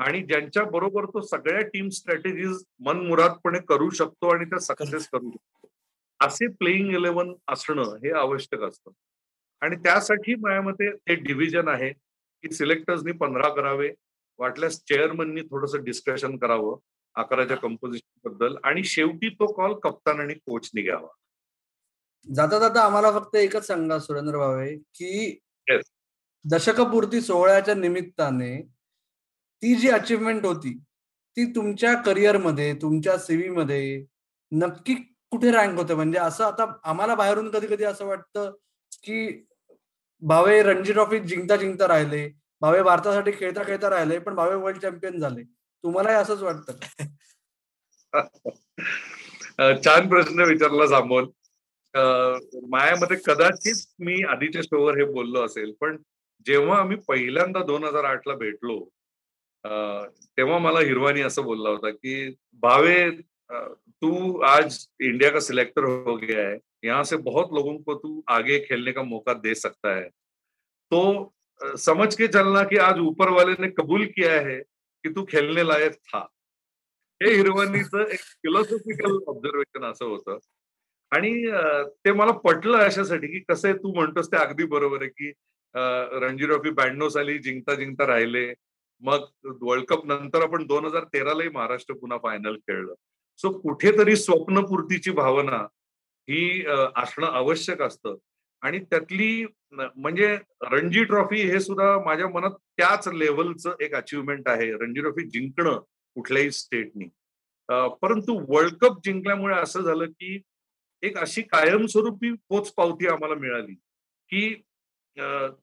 आणि 0.00 0.20
ज्यांच्या 0.22 0.62
बरोबर 0.64 1.04
तो 1.04 1.20
सगळ्या 1.20 1.60
टीम 1.68 1.88
स्ट्रॅटेजीज 1.88 2.62
मनमुरादपणे 2.80 3.58
करू 3.68 3.88
शकतो 3.90 4.28
आणि 4.34 4.44
त्या 4.44 4.58
सक्सेस 4.58 5.08
करू 5.08 5.30
शकतो. 5.30 5.68
असे 6.20 6.46
प्लेईंग 6.50 6.90
इलेव्हन 6.90 7.32
असणं 7.48 7.96
हे 8.04 8.10
आवश्यक 8.18 8.62
असतं. 8.62 8.90
आणि 9.62 9.76
त्यासाठी 9.76 10.34
माझ्या 10.34 10.62
मते 10.62 10.90
ते 10.90 11.14
डिव्हिजन 11.16 11.68
आहे 11.68 11.90
की 11.90 12.54
सिलेक्टर्सनी 12.54 13.12
पंधरा 13.12 13.48
करावे 13.54 13.90
वाटल्यास 14.38 14.78
चेअरमननी 14.88 15.42
थोडस 15.42 15.74
डिस्कशन 15.84 16.36
करावं 16.38 16.76
अकराच्या 17.16 17.56
कंपोजिशनबद्दल 17.56 18.56
आणि 18.64 18.84
शेवटी 18.84 19.28
तो 19.30 19.52
कॉल 19.52 19.74
कप्तान 19.82 20.20
आणि 20.20 20.34
कोचनी 20.36 20.82
घ्यावा. 20.82 21.08
जाता 22.26 22.58
जाता 22.58 22.84
आम्हाला 22.84 23.10
फक्त 23.12 23.36
एकच 23.36 23.66
सांगा 23.66 23.98
सुरेंद्र 23.98 24.38
भावे 24.38 24.74
की 24.76 25.38
दशकपूर्ती 26.44 27.20
सोहळ्याच्या 27.20 27.74
निमित्ताने 27.74 28.56
ती 29.62 29.74
जी 29.76 29.88
अचिव्हमेंट 29.90 30.44
होती 30.46 30.72
ती 31.36 31.44
तुमच्या 31.54 31.94
करिअरमध्ये 32.02 32.72
तुमच्या 32.82 33.16
सीव्हीमध्ये 33.18 34.04
नक्की 34.52 34.94
कुठे 35.32 35.50
रँक 35.52 35.78
होते? 35.78 35.94
म्हणजे 35.94 36.18
असं 36.18 36.44
आता 36.44 36.64
आम्हाला 36.90 37.14
बाहेरून 37.14 37.50
कधी 37.50 37.66
कधी 37.66 37.84
असं 37.84 38.06
वाटतं 38.06 38.50
की 39.04 39.44
भावे 40.22 40.62
रणजी 40.62 40.92
ट्रॉफी 40.92 41.18
जिंकता 41.18 41.56
जिंकता 41.56 41.88
राहिले 41.88 42.28
भावे 42.62 42.82
भारतासाठी 42.82 43.32
खेळता 43.32 43.62
खेळता 43.66 43.90
राहिले 43.90 44.18
पण 44.18 44.34
भावे 44.34 44.54
वर्ल्ड 44.54 44.80
चॅम्पियन 44.82 45.18
झाले. 45.20 45.42
तुम्हालाही 45.84 46.16
असंच 46.16 46.42
वाटतं? 46.42 46.72
छान 49.84 50.08
प्रश्न 50.08 50.44
विचारला 50.48 50.86
सामोल. 50.88 51.26
मायामध्ये 52.70 53.16
कदाचित 53.26 53.84
मी 54.00 54.22
आधीच्या 54.28 54.62
शोवर 54.62 54.98
हे 54.98 55.04
बोललो 55.12 55.44
असेल 55.44 55.72
पण 55.80 55.96
जेव्हा 56.46 56.78
आम्ही 56.78 56.96
पहिल्यांदा 57.08 57.62
दोन 57.64 57.84
हजार 57.84 58.04
आठ 58.04 58.28
ला 58.28 58.34
भेटलो 58.36 58.78
तेव्हा 59.64 60.58
मला 60.58 60.80
हिरवानी 60.80 61.20
असं 61.22 61.44
बोलला 61.44 61.70
होता 61.70 61.90
की 61.90 62.28
भावे 62.62 63.10
तू 63.50 64.38
आज 64.46 64.78
इंडिया 65.00 65.30
का 65.30 65.40
सिलेक्टर 65.40 65.84
हो 65.84 66.16
गया 66.16 66.48
है? 66.48 66.56
यहाँ 66.84 67.02
से 67.04 67.16
बहुत 67.18 67.52
लोगों 67.54 67.76
को 67.78 67.94
तू 67.94 68.22
आगे 68.28 68.58
खेलने 68.60 68.92
का 68.92 69.02
मौका 69.02 69.32
दे 69.34 69.54
सकता 69.54 69.94
है। 69.96 70.08
तो 70.08 71.32
समझ 71.78 72.14
के 72.16 72.26
चलना 72.28 72.62
कि 72.64 72.76
आज 72.78 72.98
ऊपर 73.00 73.28
वाले 73.30 73.52
ने 73.60 73.70
कबूल 73.70 74.04
किया 74.06 74.40
है 74.40 74.58
की 75.04 75.10
तू 75.14 75.24
खेळणे 75.30 75.66
लायक 75.66 75.92
था। 75.92 76.20
हे 77.20 77.34
हिरवानीचं 77.34 78.00
एक 78.02 78.20
फिलॉसॉफिकल 78.20 79.18
ऑब्झर्वेशन 79.28 79.84
असं 79.90 80.04
होतं. 80.04 80.38
आणि 81.12 81.32
ते 82.04 82.12
मला 82.12 82.32
पटलं 82.44 82.78
अशासाठी 82.78 83.26
की 83.26 83.40
कसं 83.48 83.68
आहे 83.68 83.76
तू 83.78 83.92
म्हणतोस 83.94 84.32
ते 84.32 84.36
अगदी 84.36 84.64
बरोबर 84.66 85.02
आहे 85.02 85.10
की 85.10 85.30
रणजी 86.22 86.46
ट्रॉफी 86.46 86.70
ब्याण्णव 86.70 87.08
साली 87.08 87.38
जिंकता 87.38 87.74
जिंकता 87.74 88.06
राहिले. 88.06 88.52
मग 89.02 89.26
वर्ल्ड 89.62 89.84
कप 89.88 90.06
नंतर 90.06 90.42
आपण 90.42 90.66
दोन 90.66 90.84
हजार 90.84 91.04
तेरालाही 91.14 91.48
महाराष्ट्र 91.48 91.94
पुन्हा 91.94 92.18
फायनल 92.22 92.56
खेळलं. 92.56 92.94
सो 93.40 93.52
कुठेतरी 93.60 94.16
स्वप्नपूर्तीची 94.16 95.10
भावना 95.10 95.62
ही 96.28 96.64
असणं 96.96 97.26
आवश्यक 97.26 97.82
असतं. 97.82 98.16
आणि 98.62 98.78
त्यातली 98.80 99.46
म्हणजे 99.72 100.36
रणजी 100.62 101.04
ट्रॉफी 101.04 101.42
हे 101.50 101.60
सुद्धा 101.60 101.96
माझ्या 102.04 102.28
मनात 102.28 102.50
त्याच 102.78 103.08
लेवलचं 103.08 103.74
एक 103.80 103.94
अचिव्हमेंट 103.94 104.48
आहे. 104.48 104.70
रणजी 104.72 105.00
ट्रॉफी 105.00 105.28
जिंकणं 105.28 105.78
कुठल्याही 106.16 106.50
स्टेटनी 106.50 107.08
परंतु 108.02 108.38
वर्ल्ड 108.48 108.74
कप 108.80 108.98
जिंकल्यामुळे 109.04 109.54
असं 109.56 109.82
झालं 109.82 110.04
की 110.04 110.40
एक 111.02 111.18
अशी 111.18 111.42
कायमस्वरूपी 111.42 112.32
पोच 112.48 112.72
पावती 112.74 113.06
आम्हाला 113.06 113.34
मिळाली 113.34 113.74
की 114.30 114.54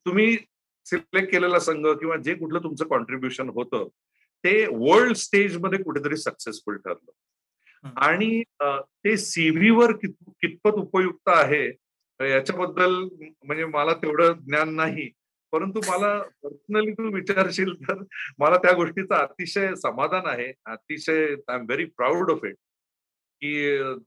तुम्ही 0.06 0.38
सिलेक्ट 0.89 1.32
केलेला 1.32 1.60
संघ 1.60 1.86
किंवा 1.88 2.15
जे 2.26 2.34
कुठलं 2.36 2.63
तुमचं 2.63 2.88
कॉन्ट्रीब्युशन 2.88 3.50
होतं 3.56 3.88
ते 4.43 4.65
वर्ल्ड 4.71 5.15
स्टेजमध्ये 5.17 5.84
कुठेतरी 5.84 6.17
सक्सेसफुल 6.17 6.78
ठरलं. 6.78 7.12
आणि 8.02 8.41
ते 9.04 9.15
सीव्हीवर 9.17 9.91
कितपत 10.02 10.78
उपयुक्त 10.80 11.30
आहे 11.30 11.65
याच्याबद्दल 12.19 12.93
म्हणजे 12.93 13.65
मला 13.65 13.93
तेवढं 14.02 14.34
ज्ञान 14.45 14.73
नाही. 14.76 15.10
परंतु 15.54 15.80
मला 15.88 16.17
पर्सनली 16.43 16.91
तू 16.91 17.12
विचारशील 17.13 17.73
तर 17.82 18.02
मला 18.39 18.58
त्या 18.63 18.71
गोष्टीचं 18.76 19.13
अतिशय 19.15 19.73
समाधान 19.82 20.26
आहे. 20.28 20.52
अतिशय 20.65 21.26
I 21.26 21.56
am 21.56 21.65
very 21.65 21.86
proud 21.97 22.32
of 22.32 22.45
it 22.45 22.56
की 23.41 23.54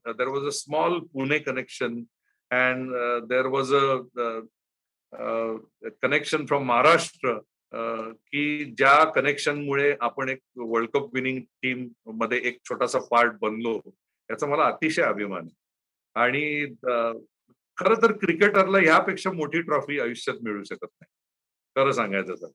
there 0.06 0.28
was 0.28 0.46
a 0.46 0.50
small 0.54 0.98
Pune 1.12 1.38
connection 1.38 2.02
and 2.50 2.92
there 3.28 3.46
was 3.54 3.74
a 3.74 3.84
connection 5.12 6.44
from 6.46 6.64
Maharashtra 6.66 7.38
की 7.72 8.64
ज्या 8.78 9.04
कनेक्शनमुळे 9.12 9.94
आपण 10.00 10.28
एक 10.28 10.38
वर्ल्ड 10.56 10.90
कप 10.90 11.14
विनिंग 11.14 11.40
टीममध्ये 11.62 12.40
एक 12.48 12.58
छोटासा 12.68 12.98
पार्ट 13.10 13.32
बनलो 13.40 13.74
याचा 14.30 14.46
मला 14.46 14.64
अतिशय 14.64 15.02
अभिमान 15.02 15.42
आहे. 15.42 15.54
आणि 16.16 16.74
खरं 17.78 18.02
तर 18.02 18.12
क्रिकेटरला 18.12 18.78
ह्यापेक्षा 18.78 19.30
मोठी 19.32 19.60
ट्रॉफी 19.62 19.98
आयुष्यात 20.00 20.36
मिळू 20.42 20.62
शकत 20.64 20.84
नाही. 20.84 21.10
खरं 21.76 21.92
सांगायचं 21.92 22.34
तर. 22.34 22.48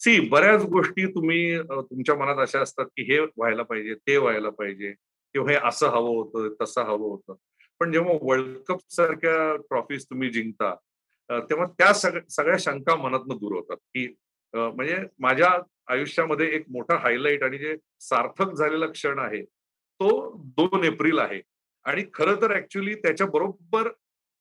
सी 0.00 0.18
बऱ्याच 0.28 0.62
गोष्टी 0.64 1.06
तुम्ही 1.14 1.58
तुमच्या 1.62 2.14
मनात 2.14 2.38
अशा 2.42 2.60
असतात 2.60 2.86
की 2.86 3.02
हे 3.12 3.18
व्हायला 3.20 3.62
पाहिजे 3.62 3.94
ते 3.94 4.16
व्हायला 4.16 4.50
पाहिजे 4.50 4.92
किंवा 5.34 5.50
हे 5.50 5.56
असं 5.68 5.88
हवं 5.88 6.16
होतं 6.16 6.54
तसं 6.60 6.82
हवं 6.82 7.08
होतं. 7.08 7.34
पण 7.80 7.92
जेव्हा 7.92 8.14
वर्ल्ड 8.22 8.56
कप 8.68 8.78
सारख्या 8.90 9.54
ट्रॉफीज 9.56 10.04
तुम्ही 10.04 10.30
जिंकता 10.30 10.74
तेव्हा 11.30 11.66
त्या 11.78 11.92
सगळ्या 11.94 12.56
शंका 12.60 12.94
मनातनं 12.96 13.36
दूर 13.36 13.52
होतात 13.54 13.76
की 13.76 14.06
म्हणजे 14.54 14.96
माझ्या 15.18 15.50
आयुष्यामध्ये 15.92 16.46
एक 16.56 16.64
मोठा 16.70 16.96
हायलाईट 16.96 17.42
आणि 17.42 17.58
जे 17.58 17.76
सार्थक 18.00 18.52
झालेला 18.54 18.86
क्षण 18.86 19.18
आहे 19.18 19.42
तो 19.44 20.10
दोन 20.56 20.84
एप्रिल 20.84 21.18
आहे. 21.18 21.40
आणि 21.86 22.04
खरं 22.14 22.40
तर 22.42 22.54
ऍक्च्युली 22.56 22.94
त्याच्या 22.94 23.26
बरोबर 23.26 23.88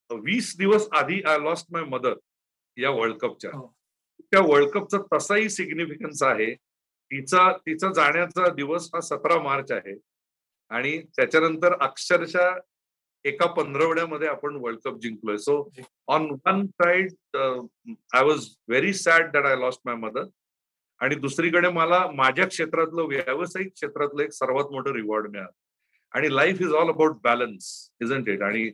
वीस 0.09 0.55
दिवस 0.57 0.87
आधी 0.97 1.21
आय 1.27 1.37
लॉस्ट 1.39 1.67
माय 1.71 1.83
मदर 1.83 2.13
या 2.77 2.89
वर्ल्ड 2.89 3.17
कपच्या 3.17 3.51
हो. 3.53 3.67
त्या 4.31 4.41
वर्ल्ड 4.41 4.69
कपचा 4.69 4.97
तसाही 5.13 5.49
सिग्निफिकन्स 5.49 6.23
आहे. 6.23 6.53
तिचा 6.53 7.51
तिचा 7.65 7.91
जाण्याचा 7.93 8.47
दिवस 8.55 8.89
हा 8.93 9.01
सतरा 9.01 9.41
मार्च 9.41 9.71
आहे. 9.71 9.95
आणि 10.71 10.97
त्याच्यानंतर 11.15 11.73
अक्षरशः 11.81 12.53
एका 13.25 13.45
पंधरवड्यामध्ये 13.45 14.27
आपण 14.27 14.55
world 14.55 14.79
cup 14.85 14.99
जिंकलोय. 15.01 15.37
So 15.37 15.71
on 16.07 16.29
one 16.45 16.65
side 16.65 17.11
I 17.35 18.23
was 18.23 18.47
very 18.67 18.93
sad 18.93 19.31
that 19.31 19.45
I 19.45 19.55
lost 19.55 19.81
my 19.85 19.95
mother 19.95 20.23
आणि 21.01 21.15
दुसरीकडे 21.15 21.69
मला 21.69 22.05
माझ्या 22.11 22.47
क्षेत्रातलं 22.47 23.01
व्यावसायिक 23.01 23.71
क्षेत्रातलं 23.73 24.23
एक 24.23 24.31
सर्वात 24.31 24.71
मोठं 24.71 24.91
रिवॉर्ड 24.91 25.29
मिळालं. 25.31 25.51
आणि 26.11 26.35
life 26.35 26.61
is 26.61 26.73
all 26.73 26.89
about 26.89 27.15
balance 27.23 27.65
isn't 28.01 28.29
it 28.29 28.41
आणि 28.41 28.69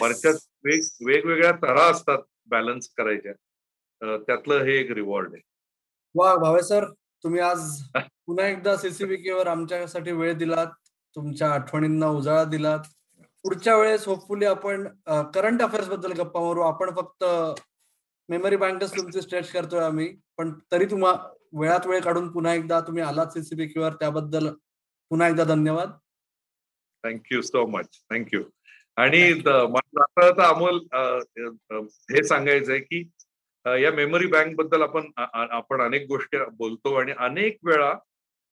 वरच्यात 0.00 0.34
वेग 0.64 0.80
वेगवेगळ्या 1.06 1.52
तरा 1.62 1.84
असतात 1.90 2.18
बॅलन्स 2.46 2.88
करायच्या. 2.98 3.32
त्यातलं 4.16 4.62
हे 4.64 4.76
एक 4.80 4.90
रिवॉर्ड 4.90 5.32
आहे. 5.32 5.42
वा 6.14 6.34
भावे 6.36 6.62
सर 6.62 6.84
तुम्ही 7.24 7.40
आज 7.40 7.82
पुन्हा 8.26 8.46
एकदा 8.46 8.76
सीसीबीकेवर 8.76 9.46
आमच्यासाठी 9.46 10.12
वेळ 10.12 10.32
दिलात. 10.32 10.66
तुमच्या 11.16 11.50
आठवणींना 11.50 12.06
उजाळा 12.06 12.44
दिलात. 12.44 12.78
पुढच्या 13.44 13.76
वेळेस 13.76 14.06
होपफुली 14.08 14.44
आपण 14.46 14.86
करंट 15.34 15.62
अफेअर्सबद्दल 15.62 16.12
गप्पा 16.18 16.40
मारू. 16.40 16.60
आपण 16.60 16.90
फक्त 16.96 17.24
मेमरी 18.28 18.56
बँकच 18.56 18.96
तुमची 18.96 19.20
स्ट्रेच 19.22 19.50
करतोय 19.52 19.80
आम्ही. 19.84 20.08
पण 20.38 20.52
तरी 20.72 20.84
तुम्हा 20.90 21.12
वेळात 21.60 21.86
वेळ 21.86 22.00
काढून 22.02 22.30
पुन्हा 22.32 22.54
एकदा 22.54 22.80
तुम्ही 22.80 23.02
आलात 23.02 23.32
सीसीबीकेवर 23.32 23.92
त्याबद्दल 24.00 24.48
पुन्हा 25.10 25.28
एकदा 25.28 25.44
धन्यवाद. 25.44 25.90
थँक्यू 27.04 27.42
सो 27.42 27.66
मच 27.66 28.00
थँक्यू 28.10 28.42
आणि 28.96 29.22
मला 29.44 30.46
अमोल 30.48 30.78
हे 32.10 32.22
सांगायचंय 32.24 32.78
की 32.80 33.00
या 33.82 33.92
मेमरी 33.92 34.26
बँकबद्दल 34.26 34.82
आपण 34.82 35.10
आपण 35.16 35.80
अनेक 35.82 36.06
गोष्टी 36.08 36.38
बोलतो 36.56 36.94
आणि 37.00 37.12
अनेक 37.18 37.58
वेळा 37.64 37.92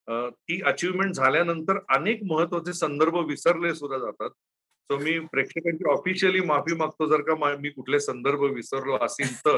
ती 0.08 0.60
अचिव्हमेंट 0.66 1.14
झाल्यानंतर 1.14 1.78
अनेक 1.96 2.22
महत्त्वाचे 2.24 2.72
संदर्भ 2.72 3.16
विसरले 3.26 3.74
सुद्धा 3.74 3.98
जातात. 3.98 4.30
सो 4.92 4.98
मी 4.98 5.18
प्रेक्षकांची 5.32 5.90
ऑफिशियली 5.90 6.40
माफी 6.40 6.74
मागतो 6.74 7.06
जर 7.06 7.20
का 7.22 7.54
मी 7.56 7.70
कुठले 7.70 8.00
संदर्भ 8.00 8.40
विसरलो 8.40 8.96
असेल 9.00 9.36
तर. 9.36 9.56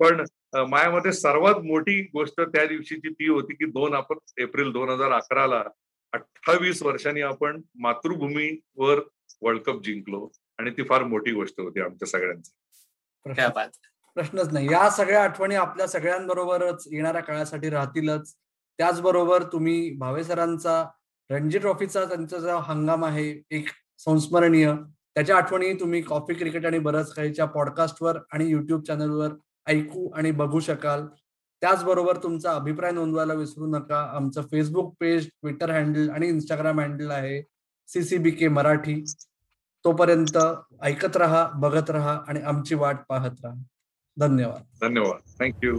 पण 0.00 0.24
माझ्यामध्ये 0.70 1.12
सर्वात 1.12 1.54
मोठी 1.64 2.00
गोष्ट 2.14 2.40
त्या 2.40 2.66
दिवशीची 2.66 3.12
ती 3.12 3.28
होती 3.28 3.54
की 3.54 3.64
दोन 3.64 3.94
आपण 3.94 4.18
एप्रिल 4.38 4.72
दोन 4.72 4.88
हजार 4.88 5.12
अकराला 5.12 5.62
अठ्ठावीस 6.12 6.82
वर्षांनी 6.82 7.20
आपण 7.20 7.60
मातृभूमीवर 7.78 9.00
वर्ल्ड 9.42 9.62
कप 9.62 9.82
जिंकलो. 9.84 10.28
आणि 10.58 10.70
ती 10.70 10.82
फार 10.82 11.04
मोठी 11.04 11.32
गोष्ट 11.32 11.60
होती 11.60 11.80
आमच्या 11.80 12.08
सगळ्यांची. 12.08 12.50
प्रश्नच 14.16 14.52
नाही. 14.52 14.66
या 14.72 14.88
सगळ्या 14.90 15.22
आठवणी 15.24 15.54
आपल्या 15.54 15.86
सगळ्यांबरोबरच 15.88 16.88
येणाऱ्या 16.92 17.22
काळासाठी 17.22 17.70
राहतीलच. 17.70 18.34
त्याचबरोबर 18.78 19.42
तुम्ही 19.42 19.90
भावेसरांचा 19.98 20.84
रणजी 21.30 21.58
ट्रॉफीचा 21.58 22.04
त्यांचा 22.04 22.38
जो 22.38 22.56
हंगाम 22.58 23.04
आहे 23.04 23.42
एक 23.50 23.68
संस्मरणीय. 24.04 24.74
त्याच्या 25.14 25.36
आठवणी 25.36 25.72
तुम्ही 25.72 26.00
कॉफी 26.02 26.34
क्रिकेट 26.34 26.66
आणि 26.66 26.78
बरंच 26.78 27.12
काहीच्या 27.14 27.44
पॉडकास्टवर 27.44 28.18
आणि 28.32 28.46
युट्यूब 28.46 28.82
चॅनलवर 28.82 29.28
ऐकू 29.66 30.10
आणि 30.10 30.30
बघू 30.30 30.60
शकाल. 30.60 31.06
त्याचबरोबर 31.60 32.16
तुमचा 32.16 32.52
अभिप्राय 32.52 32.90
नोंदवायला 32.90 33.34
विसरू 33.34 33.66
नका. 33.66 34.10
आमचं 34.12 34.42
फेसबुक 34.42 34.94
पेज 35.00 35.26
ट्विटर 35.26 35.70
हँडल 35.70 36.10
आणि 36.10 36.28
इंस्टाग्राम 36.28 36.80
हँडल 36.80 37.10
आहे 37.10 37.42
सीसीबी 37.86 38.30
के 38.30 38.48
मराठी. 38.48 39.04
तोपर्यंत 39.84 40.38
ऐकत 40.82 41.16
रहा 41.16 41.48
बघत 41.54 41.90
रहा 41.90 42.20
आणि 42.28 42.40
आमची 42.40 42.74
वाट 42.74 42.96
पाहत 43.08 43.44
राहा. 43.44 43.62
धन्यवाद. 44.16 44.62
धन्यवाद. 44.80 45.42
थँक्यू 45.42 45.78